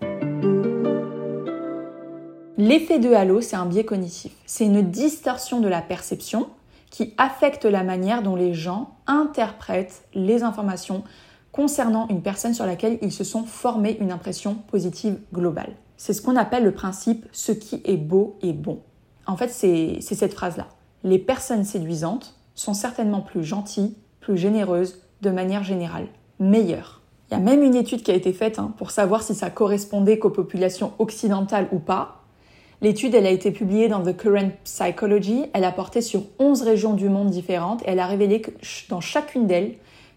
L'effet 2.59 2.99
de 2.99 3.13
halo, 3.13 3.41
c'est 3.41 3.55
un 3.55 3.67
biais 3.67 3.85
cognitif. 3.85 4.33
C'est 4.47 4.65
une 4.65 4.91
distorsion 4.91 5.61
de 5.61 5.69
la 5.69 5.81
perception 5.81 6.49
qui 6.91 7.15
affecte 7.19 7.65
la 7.65 7.85
manière 7.85 8.25
dont 8.25 8.35
les 8.35 8.53
gens 8.53 8.97
interprètent 9.07 10.03
les 10.13 10.43
informations 10.43 11.05
concernant 11.53 12.09
une 12.09 12.21
personne 12.21 12.53
sur 12.53 12.67
laquelle 12.67 12.99
ils 13.01 13.13
se 13.13 13.23
sont 13.23 13.45
formés 13.45 13.97
une 14.01 14.11
impression 14.11 14.57
positive 14.57 15.21
globale. 15.33 15.77
C'est 15.97 16.15
ce 16.15 16.21
qu'on 16.21 16.35
appelle 16.35 16.65
le 16.65 16.73
principe 16.73 17.27
ce 17.31 17.53
qui 17.53 17.81
est 17.85 17.97
beau 17.97 18.39
est 18.43 18.55
bon. 18.55 18.81
En 19.25 19.37
fait, 19.37 19.51
c'est 19.51 20.01
cette 20.01 20.35
phrase-là. 20.35 20.67
Les 21.05 21.21
personnes 21.21 21.65
séduisantes 21.65 22.35
sont 22.57 22.75
certainement 22.75 23.21
plus 23.21 23.45
gentilles, 23.45 23.95
plus 24.19 24.37
généreuses, 24.37 25.01
de 25.21 25.31
manière 25.31 25.63
générale, 25.63 26.09
meilleures. 26.41 27.02
Il 27.33 27.37
y 27.37 27.39
a 27.39 27.41
même 27.41 27.63
une 27.63 27.75
étude 27.75 28.03
qui 28.03 28.11
a 28.11 28.15
été 28.15 28.35
faite 28.35 28.59
hein, 28.59 28.75
pour 28.77 28.91
savoir 28.91 29.23
si 29.23 29.35
ça 29.35 29.49
correspondait 29.49 30.19
qu'aux 30.19 30.29
populations 30.29 30.93
occidentales 30.99 31.67
ou 31.73 31.79
pas. 31.79 32.21
L'étude, 32.83 33.15
elle 33.15 33.25
a 33.25 33.31
été 33.31 33.53
publiée 33.53 33.89
dans 33.89 34.03
The 34.03 34.15
Current 34.15 34.51
Psychology. 34.65 35.47
Elle 35.55 35.65
a 35.65 35.73
porté 35.73 36.03
sur 36.03 36.25
11 36.39 36.61
régions 36.61 36.93
du 36.93 37.09
monde 37.09 37.31
différentes 37.31 37.81
et 37.85 37.85
elle 37.87 38.01
a 38.01 38.07
révélé 38.07 38.43
que 38.43 38.51
dans 38.91 39.01
chacune 39.01 39.47
d'elles 39.47 39.77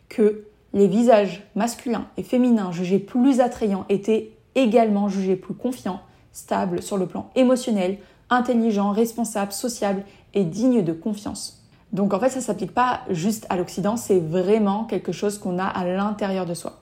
que 0.10 0.44
les 0.74 0.90
visages 0.90 1.42
masculins 1.56 2.06
et 2.18 2.24
féminins 2.24 2.74
jugés 2.74 3.00
plus 3.00 3.40
attrayants 3.40 3.86
étaient 3.88 4.32
également 4.56 5.08
jugé 5.08 5.38
plus 5.38 5.54
confiant, 5.54 6.02
stable 6.34 6.82
sur 6.82 6.98
le 6.98 7.06
plan 7.06 7.30
émotionnel, 7.38 7.98
intelligent, 8.30 8.92
responsable, 8.92 9.54
sociable 9.54 10.04
et 10.34 10.44
digne 10.44 10.84
de 10.84 10.92
confiance. 10.92 11.66
Donc 11.94 12.14
en 12.14 12.20
fait, 12.20 12.28
ça 12.28 12.40
ne 12.40 12.44
s'applique 12.44 12.74
pas 12.74 13.04
juste 13.10 13.48
à 13.50 13.56
l'Occident, 13.56 13.96
c'est 13.96 14.20
vraiment 14.20 14.84
quelque 14.84 15.14
chose 15.14 15.38
qu'on 15.38 15.60
a 15.60 15.66
à 15.66 15.86
l'intérieur 15.86 16.46
de 16.46 16.54
soi. 16.54 16.82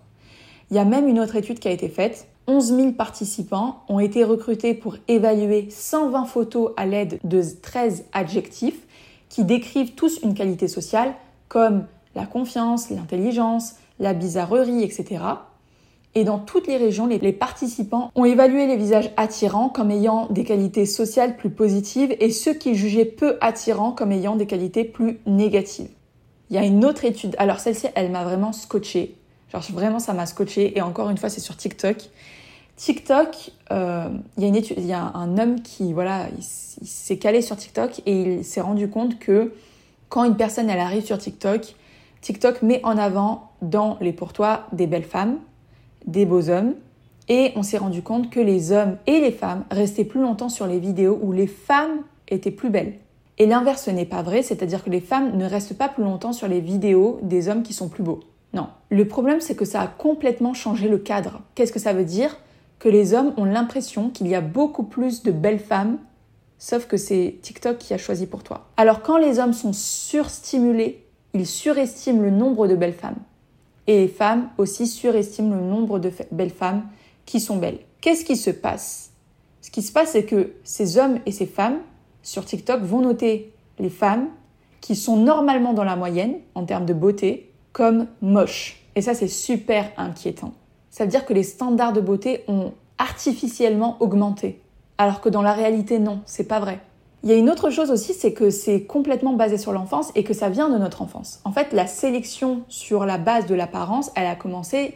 Il 0.69 0.75
y 0.77 0.79
a 0.79 0.85
même 0.85 1.07
une 1.07 1.19
autre 1.19 1.35
étude 1.35 1.59
qui 1.59 1.67
a 1.67 1.71
été 1.71 1.89
faite. 1.89 2.27
11 2.47 2.75
000 2.75 2.91
participants 2.91 3.83
ont 3.87 3.99
été 3.99 4.23
recrutés 4.23 4.73
pour 4.73 4.97
évaluer 5.07 5.67
120 5.69 6.25
photos 6.25 6.71
à 6.77 6.85
l'aide 6.85 7.19
de 7.23 7.41
13 7.61 8.05
adjectifs 8.11 8.79
qui 9.29 9.45
décrivent 9.45 9.93
tous 9.93 10.19
une 10.23 10.33
qualité 10.33 10.67
sociale 10.67 11.13
comme 11.47 11.85
la 12.15 12.25
confiance, 12.25 12.89
l'intelligence, 12.89 13.75
la 13.99 14.13
bizarrerie, 14.13 14.83
etc. 14.83 15.21
Et 16.15 16.23
dans 16.23 16.37
toutes 16.37 16.67
les 16.67 16.77
régions, 16.77 17.07
les 17.07 17.33
participants 17.33 18.11
ont 18.15 18.25
évalué 18.25 18.67
les 18.67 18.77
visages 18.77 19.11
attirants 19.17 19.69
comme 19.69 19.89
ayant 19.89 20.27
des 20.29 20.43
qualités 20.43 20.85
sociales 20.85 21.37
plus 21.37 21.49
positives 21.49 22.15
et 22.19 22.29
ceux 22.29 22.53
qui 22.53 22.75
jugeaient 22.75 23.05
peu 23.05 23.37
attirants 23.41 23.91
comme 23.91 24.11
ayant 24.11 24.35
des 24.35 24.45
qualités 24.45 24.83
plus 24.83 25.19
négatives. 25.25 25.89
Il 26.49 26.55
y 26.55 26.59
a 26.59 26.65
une 26.65 26.85
autre 26.85 27.05
étude, 27.05 27.35
alors 27.39 27.59
celle-ci, 27.59 27.87
elle 27.95 28.11
m'a 28.11 28.23
vraiment 28.23 28.51
scotché. 28.51 29.15
Genre 29.53 29.63
vraiment, 29.71 29.99
ça 29.99 30.13
m'a 30.13 30.25
scotché. 30.25 30.77
Et 30.77 30.81
encore 30.81 31.09
une 31.09 31.17
fois, 31.17 31.29
c'est 31.29 31.39
sur 31.39 31.55
TikTok. 31.55 31.97
TikTok, 32.75 33.51
euh, 33.71 34.09
il 34.37 34.43
y, 34.43 34.87
y, 34.87 34.93
a 34.93 35.11
un 35.13 35.37
homme 35.37 35.61
qui, 35.61 35.93
voilà, 35.93 36.27
il, 36.35 36.43
s'est 36.43 37.17
calé 37.17 37.43
sur 37.43 37.55
TikTok 37.55 38.01
et 38.07 38.37
il 38.37 38.45
s'est 38.45 38.61
rendu 38.61 38.89
compte 38.89 39.19
que 39.19 39.53
quand 40.09 40.23
une 40.23 40.35
personne, 40.35 40.69
elle 40.69 40.79
arrive 40.79 41.05
sur 41.05 41.19
TikTok, 41.19 41.75
TikTok 42.21 42.63
met 42.63 42.81
en 42.83 42.97
avant 42.97 43.51
dans 43.61 43.97
les 44.01 44.11
pourtois 44.11 44.65
des 44.71 44.87
belles 44.87 45.03
femmes, 45.03 45.37
des 46.07 46.25
beaux 46.25 46.49
hommes, 46.49 46.73
et 47.29 47.51
on 47.55 47.63
s'est 47.63 47.77
rendu 47.77 48.01
compte 48.01 48.29
que 48.29 48.39
les 48.39 48.71
hommes 48.71 48.97
et 49.07 49.21
les 49.21 49.31
femmes 49.31 49.65
restaient 49.69 50.03
plus 50.03 50.21
longtemps 50.21 50.49
sur 50.49 50.65
les 50.65 50.79
vidéos 50.79 51.19
où 51.21 51.31
les 51.31 51.47
femmes 51.47 52.01
étaient 52.27 52.51
plus 52.51 52.69
belles. 52.69 52.93
Et 53.37 53.45
l'inverse 53.45 53.87
n'est 53.87 54.05
pas 54.05 54.23
vrai, 54.23 54.41
c'est-à-dire 54.41 54.83
que 54.83 54.89
les 54.89 54.99
femmes 54.99 55.37
ne 55.37 55.45
restent 55.45 55.77
pas 55.77 55.89
plus 55.89 56.03
longtemps 56.03 56.33
sur 56.33 56.47
les 56.47 56.59
vidéos 56.59 57.19
des 57.21 57.49
hommes 57.49 57.63
qui 57.63 57.73
sont 57.73 57.87
plus 57.87 58.03
beaux. 58.03 58.19
Non. 58.53 58.67
Le 58.89 59.07
problème, 59.07 59.41
c'est 59.41 59.55
que 59.55 59.65
ça 59.65 59.81
a 59.81 59.87
complètement 59.87 60.53
changé 60.53 60.87
le 60.87 60.99
cadre. 60.99 61.41
Qu'est-ce 61.55 61.73
que 61.73 61.79
ça 61.79 61.93
veut 61.93 62.05
dire? 62.05 62.37
Que 62.79 62.89
les 62.89 63.13
hommes 63.13 63.33
ont 63.37 63.45
l'impression 63.45 64.09
qu'il 64.09 64.27
y 64.27 64.35
a 64.35 64.41
beaucoup 64.41 64.83
plus 64.83 65.23
de 65.23 65.31
belles 65.31 65.59
femmes, 65.59 65.97
sauf 66.59 66.85
que 66.85 66.97
c'est 66.97 67.39
TikTok 67.41 67.77
qui 67.77 67.93
a 67.93 67.97
choisi 67.97 68.27
pour 68.27 68.43
toi. 68.43 68.67
Alors 68.77 69.01
quand 69.01 69.17
les 69.17 69.39
hommes 69.39 69.53
sont 69.53 69.73
surstimulés, 69.73 71.05
ils 71.33 71.47
surestiment 71.47 72.21
le 72.21 72.29
nombre 72.29 72.67
de 72.67 72.75
belles 72.75 72.93
femmes. 72.93 73.17
Et 73.87 73.99
les 73.99 74.07
femmes 74.07 74.49
aussi 74.57 74.85
surestiment 74.87 75.55
le 75.55 75.61
nombre 75.61 75.99
de 75.99 76.11
belles 76.31 76.51
femmes 76.51 76.83
qui 77.25 77.39
sont 77.39 77.57
belles. 77.57 77.79
Qu'est-ce 78.01 78.25
qui 78.25 78.35
se 78.35 78.49
passe? 78.49 79.11
Ce 79.61 79.71
qui 79.71 79.81
se 79.81 79.91
passe, 79.91 80.11
c'est 80.11 80.25
que 80.25 80.53
ces 80.63 80.97
hommes 80.97 81.19
et 81.25 81.31
ces 81.31 81.45
femmes 81.45 81.79
sur 82.21 82.45
TikTok 82.45 82.81
vont 82.81 83.01
noter 83.01 83.53
les 83.79 83.89
femmes 83.89 84.27
qui 84.81 84.95
sont 84.95 85.17
normalement 85.17 85.73
dans 85.73 85.85
la 85.85 85.95
moyenne 85.95 86.35
en 86.53 86.65
termes 86.65 86.85
de 86.85 86.93
beauté 86.93 87.52
comme 87.73 88.07
moches. 88.21 88.79
Et 88.95 89.01
ça, 89.01 89.13
c'est 89.13 89.27
super 89.27 89.91
inquiétant. 89.97 90.53
Ça 90.89 91.03
veut 91.03 91.09
dire 91.09 91.25
que 91.25 91.33
les 91.33 91.43
standards 91.43 91.93
de 91.93 92.01
beauté 92.01 92.43
ont 92.47 92.71
artificiellement 92.99 93.97
augmenté. 93.99 94.61
Alors 94.97 95.19
que 95.19 95.29
dans 95.29 95.41
la 95.41 95.53
réalité, 95.53 95.99
non, 95.99 96.21
c'est 96.25 96.47
pas 96.47 96.59
vrai. 96.59 96.79
Il 97.23 97.29
y 97.29 97.33
a 97.33 97.35
une 97.35 97.49
autre 97.49 97.69
chose 97.69 97.89
aussi, 97.89 98.13
c'est 98.13 98.33
que 98.33 98.49
c'est 98.49 98.83
complètement 98.83 99.33
basé 99.33 99.57
sur 99.57 99.71
l'enfance 99.71 100.11
et 100.13 100.23
que 100.23 100.33
ça 100.33 100.49
vient 100.49 100.69
de 100.69 100.77
notre 100.77 101.01
enfance. 101.01 101.39
En 101.45 101.51
fait, 101.51 101.73
la 101.73 101.87
sélection 101.87 102.63
sur 102.67 103.05
la 103.05 103.17
base 103.17 103.47
de 103.47 103.55
l'apparence, 103.55 104.11
elle 104.15 104.27
a 104.27 104.35
commencé 104.35 104.95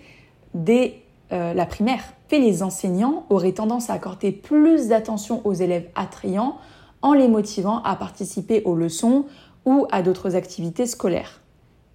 dès 0.54 1.02
euh, 1.32 1.54
la 1.54 1.66
primaire. 1.66 2.04
Fait 2.28 2.40
les 2.40 2.64
enseignants 2.64 3.26
auraient 3.30 3.54
tendance 3.54 3.90
à 3.90 3.94
accorder 3.94 4.32
plus 4.32 4.90
d'attention 4.90 5.42
aux 5.46 5.54
élèves 5.54 5.88
attrayants 5.96 6.58
en 7.02 7.14
les 7.14 7.30
motivant 7.30 7.82
à 7.84 7.96
participer 7.96 8.62
aux 8.66 8.76
leçons 8.76 9.26
ou 9.66 9.88
à 9.92 10.02
d'autres 10.02 10.36
activités 10.36 10.86
scolaires. 10.86 11.42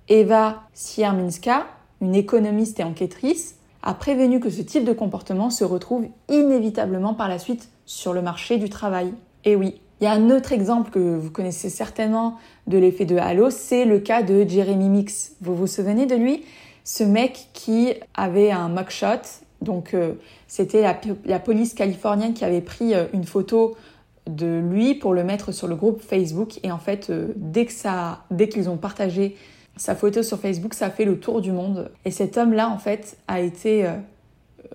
Eva 0.09 0.62
Sierminska, 0.75 1.67
une 2.01 2.15
économiste 2.15 2.81
et 2.81 2.85
enquêtrice, 2.85 3.57
a 3.83 3.95
prévenu 3.95 4.41
que 4.41 4.51
ce 4.51 4.62
type 4.62 4.85
de 4.85 4.93
comportement 4.93 5.51
se 5.51 5.65
retrouve 5.65 6.07
inévitablement 6.29 7.15
par 7.15 7.29
la 7.29 7.38
suite 7.38 7.69
sur 7.85 8.12
le 8.12 8.23
marché 8.23 8.59
du 8.59 8.69
travail. 8.69 9.12
Et 9.45 9.57
oui, 9.57 9.81
il 10.01 10.05
y 10.05 10.07
a 10.07 10.12
un 10.12 10.31
autre 10.31 10.53
exemple 10.53 10.91
que 10.91 11.17
vous 11.17 11.31
connaissez 11.31 11.69
certainement 11.69 12.37
de 12.67 12.79
l'effet 12.79 13.05
de 13.05 13.17
halo, 13.17 13.51
c'est 13.51 13.85
le 13.85 13.99
cas 13.99 14.23
de 14.23 14.49
Jeremy 14.49 14.88
Mix. 14.88 15.33
Vous 15.41 15.55
vous 15.55 15.67
souvenez 15.67 16.07
de 16.07 16.15
lui? 16.15 16.45
Ce 16.85 17.05
mec 17.05 17.49
qui 17.53 17.93
avait 18.15 18.51
un 18.51 18.69
mugshot, 18.69 19.23
donc 19.61 19.95
euh, 19.95 20.15
c'était 20.49 20.83
la, 21.25 21.38
police 21.38 21.75
californienne 21.75 22.35
qui 22.35 22.45
avait 22.45 22.61
pris 22.61 22.95
euh, 22.95 23.05
une 23.12 23.25
photo 23.25 23.77
de 24.27 24.59
lui 24.59 24.95
pour 24.95 25.15
le 25.15 25.23
mettre 25.23 25.53
sur 25.53 25.69
le 25.69 25.77
groupe 25.77 26.01
Facebook. 26.03 26.59
Et 26.65 26.73
en 26.73 26.79
fait, 26.79 27.11
euh, 27.11 27.29
dès 27.37 27.67
que 27.67 27.73
ça, 27.73 28.25
dès 28.31 28.49
qu'ils 28.49 28.69
ont 28.69 28.77
partagé 28.77 29.37
sa 29.77 29.95
photo 29.95 30.23
sur 30.23 30.39
Facebook, 30.39 30.75
ça 30.75 30.91
fait 30.91 31.05
le 31.05 31.19
tour 31.19 31.41
du 31.41 31.53
monde. 31.53 31.91
Et 32.05 32.11
cet 32.11 32.37
homme-là, 32.37 32.69
en 32.69 32.79
fait, 32.79 33.17
a 33.29 33.41
été 33.41 33.87
euh, 33.87 33.93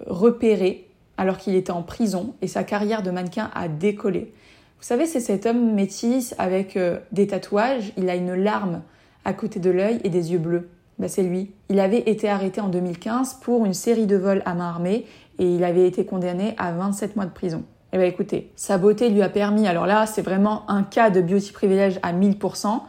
repéré 0.05 0.87
alors 1.17 1.37
qu'il 1.37 1.55
était 1.55 1.71
en 1.71 1.83
prison 1.83 2.35
et 2.41 2.47
sa 2.47 2.63
carrière 2.63 3.03
de 3.03 3.11
mannequin 3.11 3.49
a 3.53 3.67
décollé. 3.67 4.33
Vous 4.79 4.83
savez, 4.83 5.05
c'est 5.07 5.19
cet 5.19 5.45
homme 5.45 5.73
métis 5.73 6.35
avec 6.37 6.77
euh, 6.77 6.99
des 7.11 7.27
tatouages. 7.27 7.93
Il 7.97 8.09
a 8.09 8.15
une 8.15 8.33
larme 8.33 8.81
à 9.25 9.33
côté 9.33 9.59
de 9.59 9.69
l'œil 9.69 9.99
et 10.03 10.09
des 10.09 10.31
yeux 10.31 10.39
bleus. 10.39 10.69
Ben, 10.99 11.07
c'est 11.07 11.23
lui. 11.23 11.51
Il 11.69 11.79
avait 11.79 11.99
été 11.99 12.29
arrêté 12.29 12.61
en 12.61 12.69
2015 12.69 13.35
pour 13.41 13.65
une 13.65 13.73
série 13.73 14.07
de 14.07 14.15
vols 14.15 14.41
à 14.45 14.53
main 14.53 14.69
armée 14.69 15.05
et 15.39 15.45
il 15.45 15.63
avait 15.63 15.87
été 15.87 16.05
condamné 16.05 16.55
à 16.57 16.71
27 16.71 17.15
mois 17.15 17.25
de 17.25 17.31
prison. 17.31 17.63
Eh 17.93 17.97
bien 17.97 18.07
écoutez, 18.07 18.51
sa 18.55 18.77
beauté 18.77 19.09
lui 19.09 19.21
a 19.21 19.29
permis, 19.29 19.67
alors 19.67 19.85
là 19.85 20.05
c'est 20.05 20.21
vraiment 20.21 20.69
un 20.69 20.83
cas 20.83 21.09
de 21.09 21.21
beauty 21.21 21.53
privilège 21.53 21.99
à 22.03 22.11
1000%, 22.11 22.81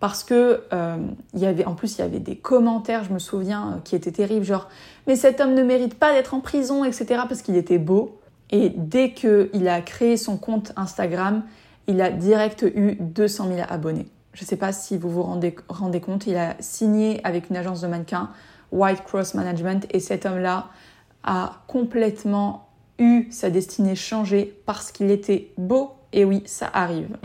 parce 0.00 0.24
que 0.24 0.62
euh, 0.72 0.96
y 1.34 1.46
avait, 1.46 1.64
en 1.64 1.74
plus 1.74 1.96
il 1.96 2.00
y 2.00 2.04
avait 2.04 2.18
des 2.18 2.36
commentaires, 2.36 3.04
je 3.04 3.12
me 3.12 3.18
souviens, 3.18 3.68
euh, 3.68 3.80
qui 3.82 3.96
étaient 3.96 4.12
terribles, 4.12 4.44
genre 4.44 4.68
mais 5.06 5.16
cet 5.16 5.40
homme 5.40 5.54
ne 5.54 5.62
mérite 5.62 5.98
pas 5.98 6.12
d'être 6.12 6.34
en 6.34 6.40
prison, 6.40 6.84
etc. 6.84 7.22
parce 7.28 7.42
qu'il 7.42 7.56
était 7.56 7.78
beau. 7.78 8.18
Et 8.50 8.70
dès 8.76 9.12
qu'il 9.12 9.68
a 9.68 9.80
créé 9.80 10.16
son 10.16 10.36
compte 10.36 10.72
Instagram, 10.76 11.42
il 11.88 12.00
a 12.00 12.10
direct 12.10 12.62
eu 12.62 12.96
200 13.00 13.48
000 13.48 13.60
abonnés. 13.68 14.06
Je 14.34 14.42
ne 14.42 14.46
sais 14.46 14.56
pas 14.56 14.72
si 14.72 14.98
vous 14.98 15.10
vous 15.10 15.22
rendez, 15.22 15.56
rendez 15.68 16.00
compte, 16.00 16.26
il 16.26 16.36
a 16.36 16.54
signé 16.60 17.20
avec 17.24 17.50
une 17.50 17.56
agence 17.56 17.80
de 17.80 17.88
mannequins, 17.88 18.30
White 18.70 19.02
Cross 19.04 19.34
Management, 19.34 19.86
et 19.90 20.00
cet 20.00 20.26
homme-là 20.26 20.68
a 21.24 21.62
complètement 21.66 22.68
eu 22.98 23.28
sa 23.30 23.50
destinée 23.50 23.96
changée 23.96 24.60
parce 24.66 24.92
qu'il 24.92 25.10
était 25.10 25.50
beau. 25.56 25.92
Et 26.12 26.24
oui, 26.24 26.42
ça 26.46 26.70
arrive. 26.72 27.16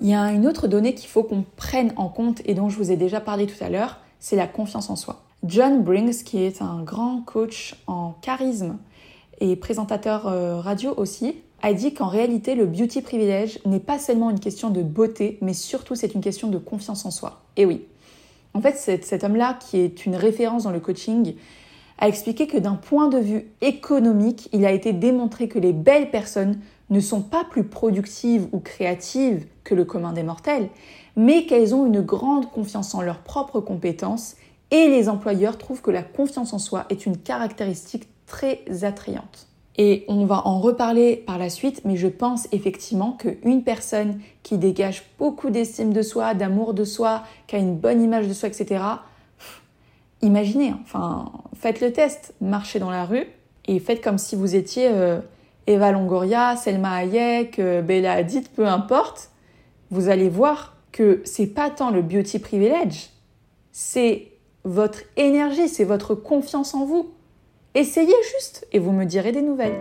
Il 0.00 0.08
y 0.08 0.14
a 0.14 0.32
une 0.32 0.46
autre 0.46 0.66
donnée 0.66 0.94
qu'il 0.94 1.08
faut 1.08 1.22
qu'on 1.22 1.44
prenne 1.56 1.92
en 1.96 2.08
compte 2.08 2.40
et 2.46 2.54
dont 2.54 2.70
je 2.70 2.76
vous 2.76 2.90
ai 2.90 2.96
déjà 2.96 3.20
parlé 3.20 3.46
tout 3.46 3.62
à 3.62 3.68
l'heure, 3.68 3.98
c'est 4.18 4.36
la 4.36 4.46
confiance 4.46 4.88
en 4.88 4.96
soi. 4.96 5.22
John 5.44 5.82
Briggs, 5.82 6.22
qui 6.24 6.42
est 6.42 6.62
un 6.62 6.82
grand 6.82 7.22
coach 7.22 7.74
en 7.86 8.12
charisme 8.22 8.78
et 9.40 9.56
présentateur 9.56 10.26
euh, 10.26 10.60
radio 10.60 10.94
aussi, 10.96 11.36
a 11.62 11.74
dit 11.74 11.92
qu'en 11.92 12.08
réalité, 12.08 12.54
le 12.54 12.64
beauty 12.64 13.02
privilège 13.02 13.58
n'est 13.66 13.80
pas 13.80 13.98
seulement 13.98 14.30
une 14.30 14.40
question 14.40 14.70
de 14.70 14.82
beauté, 14.82 15.38
mais 15.42 15.52
surtout 15.52 15.94
c'est 15.94 16.14
une 16.14 16.22
question 16.22 16.48
de 16.48 16.56
confiance 16.56 17.04
en 17.04 17.10
soi. 17.10 17.42
Et 17.56 17.66
oui. 17.66 17.82
En 18.54 18.62
fait, 18.62 18.76
cet 18.76 19.22
homme-là, 19.22 19.58
qui 19.60 19.78
est 19.78 20.06
une 20.06 20.16
référence 20.16 20.64
dans 20.64 20.70
le 20.70 20.80
coaching, 20.80 21.34
a 21.98 22.08
expliqué 22.08 22.46
que 22.46 22.56
d'un 22.56 22.74
point 22.74 23.08
de 23.08 23.18
vue 23.18 23.46
économique, 23.60 24.48
il 24.52 24.64
a 24.64 24.72
été 24.72 24.92
démontré 24.92 25.48
que 25.48 25.58
les 25.58 25.74
belles 25.74 26.10
personnes 26.10 26.58
ne 26.90 27.00
sont 27.00 27.22
pas 27.22 27.44
plus 27.44 27.64
productives 27.64 28.48
ou 28.52 28.58
créatives 28.58 29.46
que 29.64 29.74
le 29.74 29.84
commun 29.84 30.12
des 30.12 30.22
mortels, 30.22 30.68
mais 31.16 31.46
qu'elles 31.46 31.74
ont 31.74 31.86
une 31.86 32.00
grande 32.00 32.50
confiance 32.50 32.94
en 32.94 33.02
leurs 33.02 33.20
propres 33.20 33.60
compétences 33.60 34.36
et 34.70 34.88
les 34.88 35.08
employeurs 35.08 35.58
trouvent 35.58 35.82
que 35.82 35.90
la 35.90 36.02
confiance 36.02 36.52
en 36.52 36.58
soi 36.58 36.86
est 36.90 37.06
une 37.06 37.16
caractéristique 37.16 38.08
très 38.26 38.62
attrayante. 38.82 39.48
Et 39.76 40.04
on 40.08 40.26
va 40.26 40.46
en 40.46 40.60
reparler 40.60 41.16
par 41.16 41.38
la 41.38 41.48
suite, 41.48 41.82
mais 41.84 41.96
je 41.96 42.08
pense 42.08 42.48
effectivement 42.52 43.12
qu'une 43.12 43.62
personne 43.62 44.20
qui 44.42 44.58
dégage 44.58 45.04
beaucoup 45.18 45.50
d'estime 45.50 45.92
de 45.92 46.02
soi, 46.02 46.34
d'amour 46.34 46.74
de 46.74 46.84
soi, 46.84 47.22
qui 47.46 47.56
a 47.56 47.58
une 47.58 47.76
bonne 47.76 48.02
image 48.02 48.28
de 48.28 48.34
soi, 48.34 48.48
etc., 48.48 48.82
imaginez, 50.22 50.74
enfin, 50.82 51.32
faites 51.54 51.80
le 51.80 51.92
test, 51.92 52.34
marchez 52.40 52.78
dans 52.78 52.90
la 52.90 53.04
rue 53.04 53.26
et 53.66 53.78
faites 53.78 54.02
comme 54.02 54.18
si 54.18 54.36
vous 54.36 54.54
étiez 54.54 54.88
euh, 54.88 55.20
Eva 55.70 55.92
Longoria, 55.92 56.56
Selma 56.56 56.96
Hayek, 56.96 57.60
euh, 57.60 57.80
Bella 57.80 58.14
Hadid, 58.14 58.48
peu 58.48 58.66
importe, 58.66 59.30
vous 59.92 60.08
allez 60.08 60.28
voir 60.28 60.74
que 60.90 61.22
c'est 61.24 61.46
pas 61.46 61.70
tant 61.70 61.90
le 61.92 62.02
beauty 62.02 62.40
privilege, 62.40 63.10
c'est 63.70 64.32
votre 64.64 64.98
énergie, 65.16 65.68
c'est 65.68 65.84
votre 65.84 66.16
confiance 66.16 66.74
en 66.74 66.84
vous. 66.84 67.10
Essayez 67.76 68.16
juste 68.36 68.66
et 68.72 68.80
vous 68.80 68.90
me 68.90 69.04
direz 69.04 69.30
des 69.30 69.42
nouvelles. 69.42 69.80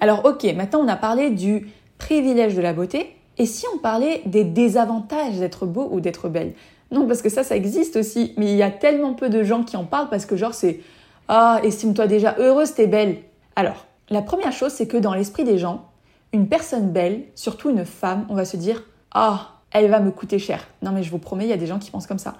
Alors 0.00 0.24
ok, 0.24 0.42
maintenant 0.56 0.80
on 0.80 0.88
a 0.88 0.96
parlé 0.96 1.30
du 1.30 1.68
privilège 1.96 2.56
de 2.56 2.60
la 2.60 2.72
beauté, 2.72 3.14
et 3.38 3.46
si 3.46 3.66
on 3.72 3.78
parlait 3.78 4.22
des 4.26 4.42
désavantages 4.42 5.38
d'être 5.38 5.64
beau 5.64 5.88
ou 5.92 6.00
d'être 6.00 6.28
belle? 6.28 6.54
Non, 6.90 7.06
parce 7.06 7.22
que 7.22 7.28
ça, 7.28 7.44
ça 7.44 7.54
existe 7.54 7.94
aussi, 7.94 8.34
mais 8.36 8.50
il 8.50 8.56
y 8.56 8.64
a 8.64 8.70
tellement 8.72 9.14
peu 9.14 9.28
de 9.28 9.44
gens 9.44 9.62
qui 9.62 9.76
en 9.76 9.84
parlent 9.84 10.08
parce 10.08 10.26
que 10.26 10.34
genre 10.34 10.54
c'est 10.54 10.80
Ah, 11.28 11.60
estime-toi 11.62 12.08
déjà 12.08 12.34
heureuse, 12.38 12.74
t'es 12.74 12.88
belle. 12.88 13.18
Alors, 13.56 13.86
la 14.10 14.22
première 14.22 14.52
chose, 14.52 14.72
c'est 14.72 14.88
que 14.88 14.96
dans 14.96 15.14
l'esprit 15.14 15.44
des 15.44 15.58
gens, 15.58 15.88
une 16.32 16.48
personne 16.48 16.90
belle, 16.90 17.24
surtout 17.34 17.70
une 17.70 17.84
femme, 17.84 18.26
on 18.28 18.34
va 18.34 18.44
se 18.44 18.56
dire 18.56 18.82
Ah, 19.12 19.60
elle 19.70 19.88
va 19.90 20.00
me 20.00 20.10
coûter 20.10 20.38
cher. 20.38 20.66
Non, 20.82 20.92
mais 20.92 21.02
je 21.02 21.10
vous 21.10 21.18
promets, 21.18 21.44
il 21.44 21.50
y 21.50 21.54
a 21.54 21.56
des 21.56 21.66
gens 21.66 21.78
qui 21.78 21.90
pensent 21.90 22.06
comme 22.06 22.18
ça. 22.18 22.34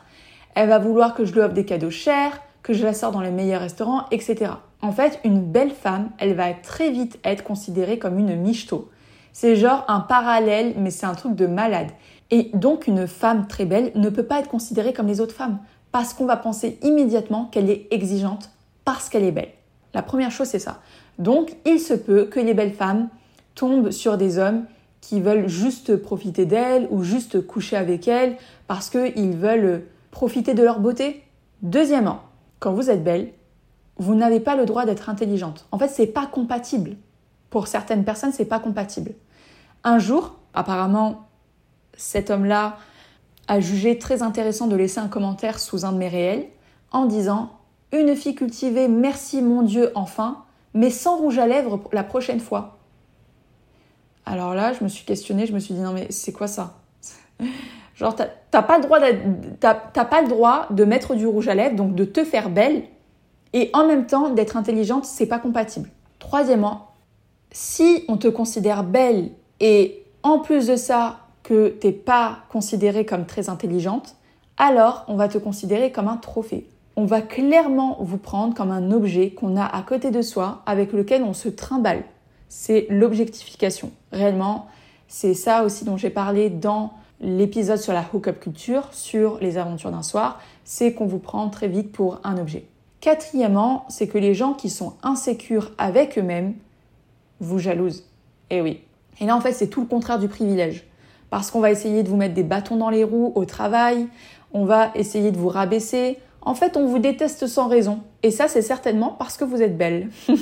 Elle 0.54 0.68
va 0.68 0.78
vouloir 0.78 1.14
que 1.14 1.24
je 1.24 1.32
lui 1.32 1.40
offre 1.40 1.54
des 1.54 1.64
cadeaux 1.64 1.90
chers, 1.90 2.40
que 2.62 2.72
je 2.72 2.84
la 2.84 2.94
sors 2.94 3.12
dans 3.12 3.20
les 3.20 3.30
meilleurs 3.30 3.60
restaurants, 3.60 4.06
etc. 4.10 4.52
En 4.82 4.92
fait, 4.92 5.20
une 5.24 5.40
belle 5.40 5.70
femme, 5.70 6.10
elle 6.18 6.34
va 6.34 6.52
très 6.52 6.90
vite 6.90 7.18
être 7.24 7.44
considérée 7.44 7.98
comme 7.98 8.18
une 8.18 8.36
michto. 8.36 8.90
C'est 9.32 9.56
genre 9.56 9.84
un 9.88 10.00
parallèle, 10.00 10.74
mais 10.76 10.90
c'est 10.90 11.06
un 11.06 11.14
truc 11.14 11.34
de 11.34 11.46
malade. 11.46 11.90
Et 12.30 12.50
donc, 12.54 12.86
une 12.86 13.06
femme 13.06 13.46
très 13.46 13.64
belle 13.64 13.92
ne 13.94 14.08
peut 14.08 14.22
pas 14.22 14.40
être 14.40 14.48
considérée 14.48 14.92
comme 14.92 15.06
les 15.06 15.20
autres 15.20 15.34
femmes, 15.34 15.58
parce 15.92 16.14
qu'on 16.14 16.26
va 16.26 16.36
penser 16.36 16.78
immédiatement 16.82 17.46
qu'elle 17.46 17.70
est 17.70 17.86
exigeante 17.90 18.50
parce 18.84 19.08
qu'elle 19.08 19.24
est 19.24 19.32
belle. 19.32 19.52
La 19.94 20.02
première 20.02 20.30
chose, 20.30 20.48
c'est 20.48 20.58
ça. 20.58 20.80
Donc, 21.18 21.56
il 21.64 21.80
se 21.80 21.94
peut 21.94 22.24
que 22.24 22.40
les 22.40 22.54
belles 22.54 22.74
femmes 22.74 23.08
tombent 23.54 23.90
sur 23.90 24.16
des 24.18 24.38
hommes 24.38 24.64
qui 25.00 25.20
veulent 25.20 25.48
juste 25.48 25.96
profiter 25.96 26.46
d'elles 26.46 26.88
ou 26.90 27.02
juste 27.02 27.46
coucher 27.46 27.76
avec 27.76 28.08
elles 28.08 28.36
parce 28.66 28.90
qu'ils 28.90 29.36
veulent 29.36 29.84
profiter 30.10 30.54
de 30.54 30.62
leur 30.62 30.80
beauté. 30.80 31.22
Deuxièmement, 31.62 32.20
quand 32.58 32.72
vous 32.72 32.90
êtes 32.90 33.04
belle, 33.04 33.32
vous 33.96 34.14
n'avez 34.14 34.40
pas 34.40 34.56
le 34.56 34.64
droit 34.64 34.86
d'être 34.86 35.08
intelligente. 35.08 35.66
En 35.72 35.78
fait, 35.78 35.88
c'est 35.88 36.06
pas 36.06 36.26
compatible. 36.26 36.96
Pour 37.50 37.68
certaines 37.68 38.04
personnes, 38.04 38.32
c'est 38.32 38.44
pas 38.44 38.58
compatible. 38.58 39.12
Un 39.84 39.98
jour, 39.98 40.36
apparemment, 40.54 41.28
cet 41.96 42.30
homme-là 42.30 42.78
a 43.46 43.60
jugé 43.60 43.98
très 43.98 44.22
intéressant 44.22 44.66
de 44.66 44.76
laisser 44.76 44.98
un 44.98 45.08
commentaire 45.08 45.58
sous 45.58 45.84
un 45.84 45.92
de 45.92 45.98
mes 45.98 46.08
réels 46.08 46.46
en 46.90 47.04
disant 47.04 47.50
Une 47.92 48.16
fille 48.16 48.34
cultivée, 48.34 48.88
merci 48.88 49.42
mon 49.42 49.62
Dieu, 49.62 49.92
enfin, 49.94 50.43
mais 50.74 50.90
sans 50.90 51.16
rouge 51.16 51.38
à 51.38 51.46
lèvres 51.46 51.80
la 51.92 52.04
prochaine 52.04 52.40
fois. 52.40 52.78
Alors 54.26 54.54
là, 54.54 54.72
je 54.72 54.82
me 54.82 54.88
suis 54.88 55.04
questionnée, 55.04 55.46
je 55.46 55.52
me 55.52 55.58
suis 55.58 55.74
dit 55.74 55.80
Non, 55.80 55.92
mais 55.92 56.08
c'est 56.10 56.32
quoi 56.32 56.46
ça? 56.46 56.74
Genre, 57.94 58.16
t'as 58.16 58.62
pas, 58.62 58.78
le 58.78 58.82
droit 58.82 58.98
pas 58.98 60.22
le 60.22 60.28
droit 60.28 60.66
de 60.70 60.84
mettre 60.84 61.14
du 61.14 61.26
rouge 61.26 61.46
à 61.46 61.54
lèvres, 61.54 61.76
donc 61.76 61.94
de 61.94 62.04
te 62.04 62.24
faire 62.24 62.50
belle, 62.50 62.82
et 63.52 63.70
en 63.72 63.86
même 63.86 64.06
temps 64.06 64.30
d'être 64.30 64.56
intelligente, 64.56 65.04
c'est 65.04 65.26
pas 65.26 65.38
compatible. 65.38 65.88
Troisièmement, 66.18 66.94
si 67.52 68.04
on 68.08 68.16
te 68.16 68.26
considère 68.26 68.82
belle 68.82 69.30
et 69.60 70.02
en 70.24 70.40
plus 70.40 70.66
de 70.66 70.74
ça 70.74 71.20
que 71.44 71.68
t'es 71.68 71.92
pas 71.92 72.38
considérée 72.48 73.06
comme 73.06 73.26
très 73.26 73.48
intelligente, 73.48 74.16
alors 74.56 75.04
on 75.06 75.14
va 75.14 75.28
te 75.28 75.38
considérer 75.38 75.92
comme 75.92 76.08
un 76.08 76.16
trophée. 76.16 76.66
On 76.96 77.06
va 77.06 77.22
clairement 77.22 77.96
vous 78.00 78.18
prendre 78.18 78.54
comme 78.54 78.70
un 78.70 78.92
objet 78.92 79.30
qu'on 79.30 79.56
a 79.56 79.64
à 79.64 79.82
côté 79.82 80.10
de 80.10 80.22
soi 80.22 80.62
avec 80.66 80.92
lequel 80.92 81.22
on 81.22 81.32
se 81.32 81.48
trimballe. 81.48 82.04
C'est 82.48 82.86
l'objectification. 82.88 83.90
Réellement, 84.12 84.66
c'est 85.08 85.34
ça 85.34 85.64
aussi 85.64 85.84
dont 85.84 85.96
j'ai 85.96 86.10
parlé 86.10 86.50
dans 86.50 86.92
l'épisode 87.20 87.78
sur 87.78 87.92
la 87.92 88.04
hookup 88.12 88.38
culture, 88.40 88.88
sur 88.92 89.38
les 89.40 89.58
aventures 89.58 89.90
d'un 89.90 90.02
soir, 90.02 90.40
c'est 90.64 90.92
qu'on 90.92 91.06
vous 91.06 91.18
prend 91.18 91.48
très 91.48 91.68
vite 91.68 91.90
pour 91.90 92.20
un 92.22 92.38
objet. 92.38 92.66
Quatrièmement, 93.00 93.84
c'est 93.88 94.06
que 94.06 94.18
les 94.18 94.34
gens 94.34 94.54
qui 94.54 94.70
sont 94.70 94.94
insécures 95.02 95.72
avec 95.78 96.18
eux-mêmes 96.18 96.54
vous 97.40 97.58
jalousent. 97.58 98.04
Eh 98.50 98.60
oui. 98.60 98.80
Et 99.20 99.26
là, 99.26 99.36
en 99.36 99.40
fait, 99.40 99.52
c'est 99.52 99.68
tout 99.68 99.80
le 99.80 99.86
contraire 99.86 100.18
du 100.18 100.28
privilège. 100.28 100.86
Parce 101.30 101.50
qu'on 101.50 101.60
va 101.60 101.70
essayer 101.70 102.02
de 102.02 102.08
vous 102.08 102.16
mettre 102.16 102.34
des 102.34 102.42
bâtons 102.42 102.76
dans 102.76 102.90
les 102.90 103.04
roues 103.04 103.32
au 103.34 103.44
travail, 103.44 104.06
on 104.52 104.64
va 104.64 104.90
essayer 104.94 105.32
de 105.32 105.36
vous 105.36 105.48
rabaisser. 105.48 106.18
En 106.44 106.54
fait, 106.54 106.76
on 106.76 106.86
vous 106.86 106.98
déteste 106.98 107.46
sans 107.46 107.68
raison. 107.68 108.00
Et 108.22 108.30
ça, 108.30 108.48
c'est 108.48 108.62
certainement 108.62 109.16
parce 109.18 109.36
que 109.36 109.44
vous 109.44 109.62
êtes 109.62 109.76
belle. 109.78 110.10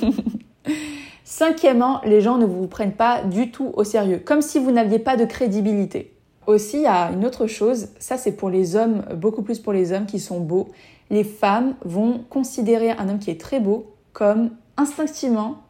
Cinquièmement, 1.24 2.00
les 2.04 2.20
gens 2.20 2.38
ne 2.38 2.44
vous 2.44 2.66
prennent 2.66 2.92
pas 2.92 3.22
du 3.22 3.50
tout 3.50 3.72
au 3.74 3.84
sérieux, 3.84 4.18
comme 4.18 4.42
si 4.42 4.58
vous 4.58 4.72
n'aviez 4.72 4.98
pas 4.98 5.16
de 5.16 5.24
crédibilité. 5.24 6.14
Aussi, 6.46 6.78
il 6.78 6.82
y 6.82 6.86
a 6.86 7.10
une 7.12 7.24
autre 7.24 7.46
chose, 7.46 7.88
ça 8.00 8.18
c'est 8.18 8.32
pour 8.32 8.50
les 8.50 8.74
hommes, 8.74 9.02
beaucoup 9.14 9.42
plus 9.42 9.60
pour 9.60 9.72
les 9.72 9.92
hommes 9.92 10.06
qui 10.06 10.18
sont 10.18 10.40
beaux. 10.40 10.68
Les 11.08 11.22
femmes 11.22 11.74
vont 11.84 12.24
considérer 12.28 12.90
un 12.90 13.08
homme 13.08 13.20
qui 13.20 13.30
est 13.30 13.40
très 13.40 13.60
beau 13.60 13.94
comme 14.12 14.50
instinctivement, 14.76 15.62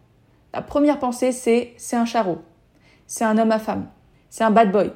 la 0.54 0.62
première 0.62 0.98
pensée 0.98 1.32
c'est 1.32 1.74
c'est 1.76 1.96
un 1.96 2.06
charreau, 2.06 2.38
c'est 3.06 3.24
un 3.24 3.36
homme 3.36 3.52
à 3.52 3.58
femme, 3.58 3.86
c'est 4.30 4.44
un 4.44 4.50
bad 4.50 4.72
boy. 4.72 4.92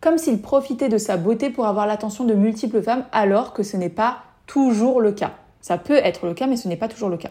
Comme 0.00 0.18
s'il 0.18 0.42
profitait 0.42 0.88
de 0.88 0.98
sa 0.98 1.16
beauté 1.16 1.50
pour 1.50 1.66
avoir 1.66 1.86
l'attention 1.86 2.24
de 2.24 2.34
multiples 2.34 2.82
femmes 2.82 3.04
alors 3.12 3.52
que 3.52 3.62
ce 3.62 3.76
n'est 3.76 3.88
pas 3.88 4.24
toujours 4.52 5.00
le 5.00 5.12
cas. 5.12 5.32
Ça 5.60 5.78
peut 5.78 5.96
être 5.96 6.26
le 6.26 6.34
cas 6.34 6.46
mais 6.46 6.56
ce 6.56 6.68
n'est 6.68 6.76
pas 6.76 6.88
toujours 6.88 7.08
le 7.08 7.16
cas. 7.16 7.30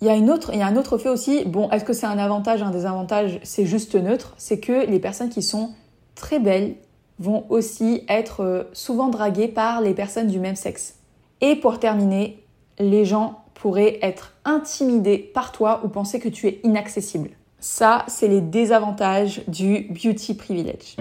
Il 0.00 0.06
y, 0.06 0.10
a 0.10 0.14
une 0.14 0.30
autre, 0.30 0.50
il 0.52 0.58
y 0.58 0.62
a 0.62 0.66
un 0.66 0.76
autre 0.76 0.98
fait 0.98 1.08
aussi, 1.08 1.44
bon, 1.46 1.70
est-ce 1.70 1.84
que 1.84 1.94
c'est 1.94 2.06
un 2.06 2.18
avantage, 2.18 2.62
un 2.62 2.70
désavantage? 2.70 3.40
C'est 3.44 3.64
juste 3.64 3.94
neutre, 3.94 4.34
c'est 4.36 4.60
que 4.60 4.84
les 4.84 4.98
personnes 4.98 5.30
qui 5.30 5.40
sont 5.40 5.70
très 6.14 6.38
belles, 6.38 6.74
vont 7.18 7.46
aussi 7.48 8.04
être 8.08 8.42
euh, 8.42 8.64
souvent 8.72 9.08
dragués 9.08 9.48
par 9.48 9.80
les 9.80 9.94
personnes 9.94 10.26
du 10.26 10.38
même 10.38 10.56
sexe. 10.56 10.96
Et 11.40 11.56
pour 11.56 11.78
terminer, 11.78 12.44
les 12.78 13.04
gens 13.04 13.44
pourraient 13.54 13.98
être 14.02 14.34
intimidés 14.44 15.18
par 15.18 15.52
toi 15.52 15.80
ou 15.84 15.88
penser 15.88 16.20
que 16.20 16.28
tu 16.28 16.46
es 16.46 16.60
inaccessible. 16.62 17.30
Ça, 17.58 18.04
c'est 18.06 18.28
les 18.28 18.42
désavantages 18.42 19.42
du 19.48 19.88
beauty 19.90 20.34
privilege. 20.34 20.96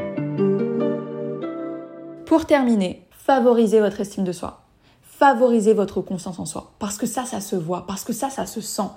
Pour 2.25 2.45
terminer, 2.45 3.06
favorisez 3.12 3.82
votre 3.82 3.99
estime 3.99 4.23
de 4.23 4.32
soi. 4.32 4.64
Favorisez 5.17 5.73
votre 5.73 6.01
confiance 6.01 6.39
en 6.39 6.45
soi. 6.45 6.73
Parce 6.78 6.97
que 6.97 7.06
ça, 7.06 7.23
ça 7.23 7.39
se 7.39 7.56
voit. 7.56 7.86
Parce 7.88 8.04
que 8.04 8.12
ça, 8.12 8.30
ça 8.30 8.45
se 8.45 8.60
sent. 8.60 8.89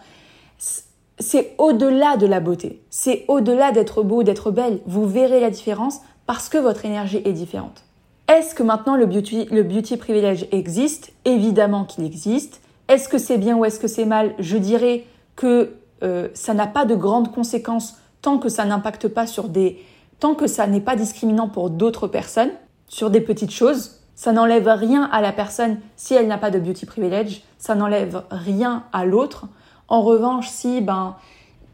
C'est 1.21 1.55
au-delà 1.59 2.17
de 2.17 2.27
la 2.27 2.41
beauté. 2.41 2.83
C'est 2.91 3.25
au-delà 3.29 3.71
d'être 3.71 4.03
beau, 4.03 4.25
d'être 4.25 4.51
belle. 4.51 4.81
Vous 4.87 5.07
verrez 5.07 5.39
la 5.39 5.51
différence 5.51 6.01
parce 6.27 6.49
que 6.49 6.59
votre 6.59 6.85
énergie 6.85 7.23
est 7.25 7.33
différente. 7.33 7.85
Est-ce 8.27 8.55
que 8.55 8.65
maintenant 8.65 8.97
le 8.97 9.07
beauty, 9.07 9.47
le 9.53 9.63
beauty 9.63 9.97
privilège 9.97 10.49
existe? 10.51 11.13
Évidemment 11.25 11.85
qu'il 11.85 12.05
existe. 12.05 12.61
Est-ce 12.89 13.09
que 13.09 13.19
c'est 13.19 13.39
bien 13.39 13.57
ou 13.57 13.65
est-ce 13.65 13.79
que 13.79 13.89
c'est 13.89 14.05
mal? 14.05 14.35
Je 14.41 14.57
dirais 14.57 15.05
que 15.37 15.75
euh, 16.03 16.29
ça 16.35 16.53
n'a 16.53 16.67
pas 16.67 16.85
de 16.85 16.97
grandes 16.97 17.33
conséquences 17.33 17.97
tant 18.23 18.39
que 18.39 18.49
ça 18.49 18.65
n'impacte 18.65 19.07
pas 19.07 19.29
sur 19.29 19.49
des... 19.49 19.79
tant 20.19 20.35
que 20.35 20.49
ça 20.49 20.67
n'est 20.67 20.81
pas 20.81 20.97
discriminant 20.97 21.49
pour 21.49 21.71
d'autres 21.71 22.09
personnes, 22.09 22.51
sur 22.89 23.11
des 23.11 23.21
petites 23.21 23.53
choses. 23.53 23.98
Ça 24.19 24.33
n'enlève 24.33 24.67
rien 24.67 25.09
à 25.13 25.21
la 25.21 25.31
personne 25.31 25.79
si 25.95 26.13
elle 26.13 26.27
n'a 26.27 26.39
pas 26.39 26.51
de 26.51 26.59
beauty 26.59 26.87
privilege, 26.87 27.43
ça 27.57 27.77
n'enlève 27.77 28.25
rien 28.33 28.83
à 28.93 29.05
l'autre. 29.05 29.47
En 29.87 30.03
revanche, 30.03 30.49
si 30.49 30.81
ben 30.81 31.15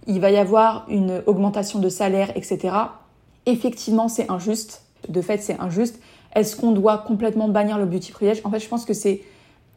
il 0.07 0.21
va 0.21 0.31
y 0.31 0.37
avoir 0.37 0.85
une 0.91 1.23
augmentation 1.25 1.79
de 1.79 1.89
salaire, 1.89 2.37
etc., 2.37 2.77
effectivement 3.47 4.09
c'est 4.09 4.31
injuste. 4.31 4.83
De 5.09 5.23
fait, 5.23 5.39
c'est 5.39 5.59
injuste. 5.59 5.99
Est-ce 6.35 6.55
qu'on 6.55 6.73
doit 6.73 6.99
complètement 6.99 7.49
bannir 7.49 7.79
le 7.79 7.87
beauty 7.87 8.13
privilege? 8.13 8.43
En 8.45 8.51
fait, 8.51 8.61
je 8.61 8.69
pense 8.69 8.85
que 8.85 8.93
c'est 8.93 9.23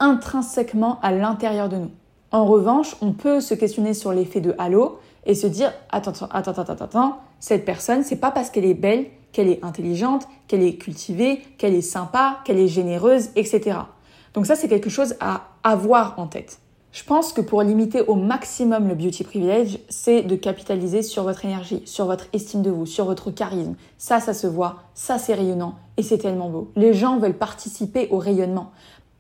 intrinsèquement 0.01 0.99
à 1.01 1.13
l'intérieur 1.13 1.69
de 1.69 1.77
nous. 1.77 1.91
En 2.31 2.43
revanche, 2.43 2.97
on 2.99 3.13
peut 3.13 3.39
se 3.39 3.53
questionner 3.53 3.93
sur 3.93 4.11
l'effet 4.11 4.41
de 4.41 4.53
halo 4.57 4.99
et 5.25 5.35
se 5.35 5.47
dire 5.47 5.71
attends, 5.89 6.11
attends, 6.11 6.51
attends, 6.51 6.63
attends, 6.63 6.83
attends, 6.83 7.17
cette 7.39 7.63
personne, 7.63 8.03
c'est 8.03 8.17
pas 8.17 8.31
parce 8.31 8.49
qu'elle 8.49 8.65
est 8.65 8.73
belle 8.73 9.05
qu'elle 9.31 9.49
est 9.49 9.63
intelligente, 9.63 10.27
qu'elle 10.47 10.63
est 10.63 10.75
cultivée, 10.75 11.41
qu'elle 11.57 11.73
est 11.73 11.81
sympa, 11.81 12.39
qu'elle 12.45 12.59
est 12.59 12.67
généreuse, 12.67 13.29
etc. 13.35 13.77
Donc 14.33 14.45
ça, 14.45 14.55
c'est 14.55 14.67
quelque 14.67 14.89
chose 14.89 15.15
à 15.19 15.49
avoir 15.63 16.17
en 16.19 16.27
tête. 16.27 16.59
Je 16.91 17.03
pense 17.03 17.31
que 17.31 17.41
pour 17.41 17.61
limiter 17.61 18.01
au 18.01 18.15
maximum 18.15 18.87
le 18.87 18.95
beauty 18.95 19.23
privilege, 19.23 19.77
c'est 19.89 20.23
de 20.23 20.35
capitaliser 20.35 21.03
sur 21.03 21.23
votre 21.23 21.45
énergie, 21.45 21.83
sur 21.85 22.05
votre 22.05 22.25
estime 22.33 22.63
de 22.63 22.71
vous, 22.71 22.85
sur 22.85 23.05
votre 23.05 23.29
charisme. 23.29 23.75
Ça, 23.97 24.19
ça 24.19 24.33
se 24.33 24.47
voit, 24.47 24.77
ça 24.95 25.19
c'est 25.19 25.35
rayonnant 25.35 25.75
et 25.97 26.01
c'est 26.01 26.17
tellement 26.17 26.49
beau. 26.49 26.71
Les 26.75 26.93
gens 26.93 27.19
veulent 27.19 27.37
participer 27.37 28.07
au 28.09 28.17
rayonnement. 28.17 28.71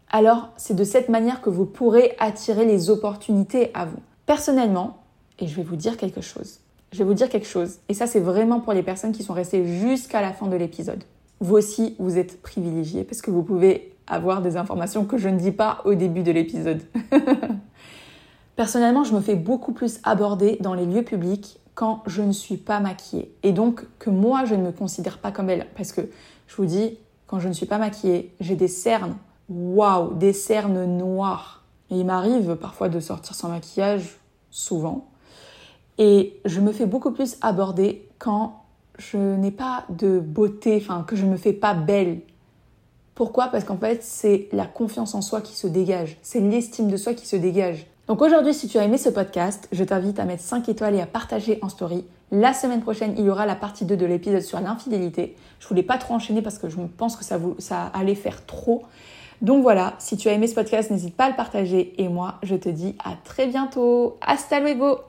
Alors, 0.09 0.49
c'est 0.57 0.75
de 0.75 0.83
cette 0.83 1.09
manière 1.09 1.41
que 1.41 1.49
vous 1.49 1.65
pourrez 1.65 2.15
attirer 2.17 2.65
les 2.65 2.89
opportunités 2.89 3.69
à 3.73 3.85
vous. 3.85 3.99
Personnellement, 4.25 5.03
et 5.37 5.47
je 5.47 5.55
vais 5.55 5.63
vous 5.63 5.75
dire 5.75 5.97
quelque 5.97 6.21
chose. 6.21 6.59
Je 6.91 6.99
vais 6.99 7.03
vous 7.03 7.13
dire 7.13 7.29
quelque 7.29 7.47
chose. 7.47 7.79
Et 7.89 7.93
ça, 7.93 8.07
c'est 8.07 8.19
vraiment 8.19 8.59
pour 8.59 8.73
les 8.73 8.83
personnes 8.83 9.11
qui 9.11 9.23
sont 9.23 9.33
restées 9.33 9.65
jusqu'à 9.65 10.21
la 10.21 10.33
fin 10.33 10.47
de 10.47 10.55
l'épisode. 10.55 11.03
Vous 11.39 11.55
aussi, 11.55 11.95
vous 11.99 12.17
êtes 12.17 12.41
privilégiés 12.41 13.03
parce 13.03 13.21
que 13.21 13.29
vous 13.29 13.43
pouvez 13.43 13.93
avoir 14.07 14.41
des 14.41 14.57
informations 14.57 15.05
que 15.05 15.17
je 15.17 15.29
ne 15.29 15.37
dis 15.37 15.51
pas 15.51 15.81
au 15.85 15.93
début 15.93 16.23
de 16.23 16.31
l'épisode. 16.31 16.81
Personnellement, 18.55 19.03
je 19.03 19.13
me 19.13 19.21
fais 19.21 19.35
beaucoup 19.35 19.73
plus 19.73 19.99
aborder 20.03 20.57
dans 20.61 20.73
les 20.73 20.85
lieux 20.85 21.03
publics 21.03 21.59
quand 21.75 22.01
je 22.07 22.23
ne 22.23 22.31
suis 22.31 22.57
pas 22.57 22.79
maquillée. 22.79 23.31
Et 23.43 23.51
donc 23.51 23.85
que 23.99 24.09
moi, 24.09 24.45
je 24.45 24.55
ne 24.55 24.63
me 24.63 24.71
considère 24.71 25.19
pas 25.19 25.31
comme 25.31 25.49
elle. 25.49 25.67
Parce 25.75 25.91
que 25.91 26.01
je 26.47 26.55
vous 26.55 26.65
dis, 26.65 26.97
quand 27.27 27.39
je 27.39 27.49
ne 27.49 27.53
suis 27.53 27.67
pas 27.67 27.77
maquillée, 27.77 28.33
j'ai 28.39 28.55
des 28.55 28.67
cernes. 28.67 29.17
Waouh, 29.49 30.15
des 30.15 30.33
cernes 30.33 30.85
noires. 30.85 31.63
Et 31.91 31.99
il 31.99 32.05
m'arrive 32.05 32.55
parfois 32.55 32.89
de 32.89 32.99
sortir 32.99 33.35
sans 33.35 33.49
maquillage, 33.49 34.17
souvent. 34.49 35.07
Et 35.97 36.39
je 36.45 36.59
me 36.59 36.71
fais 36.71 36.85
beaucoup 36.85 37.11
plus 37.11 37.37
aborder 37.41 38.07
quand 38.19 38.63
je 38.97 39.17
n'ai 39.17 39.51
pas 39.51 39.85
de 39.89 40.19
beauté, 40.19 40.79
enfin 40.81 41.03
que 41.07 41.15
je 41.15 41.25
ne 41.25 41.31
me 41.31 41.37
fais 41.37 41.53
pas 41.53 41.73
belle. 41.73 42.21
Pourquoi? 43.15 43.47
Parce 43.47 43.63
qu'en 43.63 43.77
fait, 43.77 44.03
c'est 44.03 44.47
la 44.51 44.65
confiance 44.65 45.15
en 45.15 45.21
soi 45.21 45.41
qui 45.41 45.55
se 45.55 45.67
dégage, 45.67 46.17
c'est 46.21 46.39
l'estime 46.39 46.89
de 46.89 46.97
soi 46.97 47.13
qui 47.13 47.25
se 47.25 47.35
dégage. 47.35 47.87
Donc 48.07 48.21
aujourd'hui, 48.21 48.53
si 48.53 48.67
tu 48.67 48.77
as 48.77 48.83
aimé 48.83 48.97
ce 48.97 49.09
podcast, 49.09 49.67
je 49.71 49.83
t'invite 49.83 50.19
à 50.19 50.25
mettre 50.25 50.43
5 50.43 50.69
étoiles 50.69 50.95
et 50.95 51.01
à 51.01 51.05
partager 51.05 51.59
en 51.61 51.67
story. 51.67 52.05
La 52.31 52.53
semaine 52.53 52.81
prochaine, 52.81 53.15
il 53.17 53.25
y 53.25 53.29
aura 53.29 53.45
la 53.45 53.55
partie 53.55 53.85
2 53.85 53.97
de 53.97 54.05
l'épisode 54.05 54.41
sur 54.41 54.59
l'infidélité. 54.59 55.35
Je 55.59 55.67
voulais 55.67 55.83
pas 55.83 55.97
trop 55.97 56.13
enchaîner 56.13 56.41
parce 56.41 56.57
que 56.57 56.69
je 56.69 56.77
pense 56.97 57.15
que 57.17 57.25
ça, 57.25 57.39
ça 57.57 57.91
allait 57.93 58.15
faire 58.15 58.45
trop. 58.45 58.83
Donc 59.41 59.61
voilà, 59.61 59.93
si 59.99 60.15
tu 60.15 60.29
as 60.29 60.33
aimé 60.33 60.47
ce 60.47 60.55
podcast, 60.55 60.89
n'hésite 60.89 61.15
pas 61.15 61.25
à 61.25 61.29
le 61.29 61.35
partager. 61.35 62.01
Et 62.01 62.07
moi, 62.07 62.35
je 62.43 62.55
te 62.55 62.69
dis 62.69 62.95
à 63.03 63.13
très 63.23 63.47
bientôt. 63.47 64.17
Hasta 64.21 64.59
luego 64.59 64.99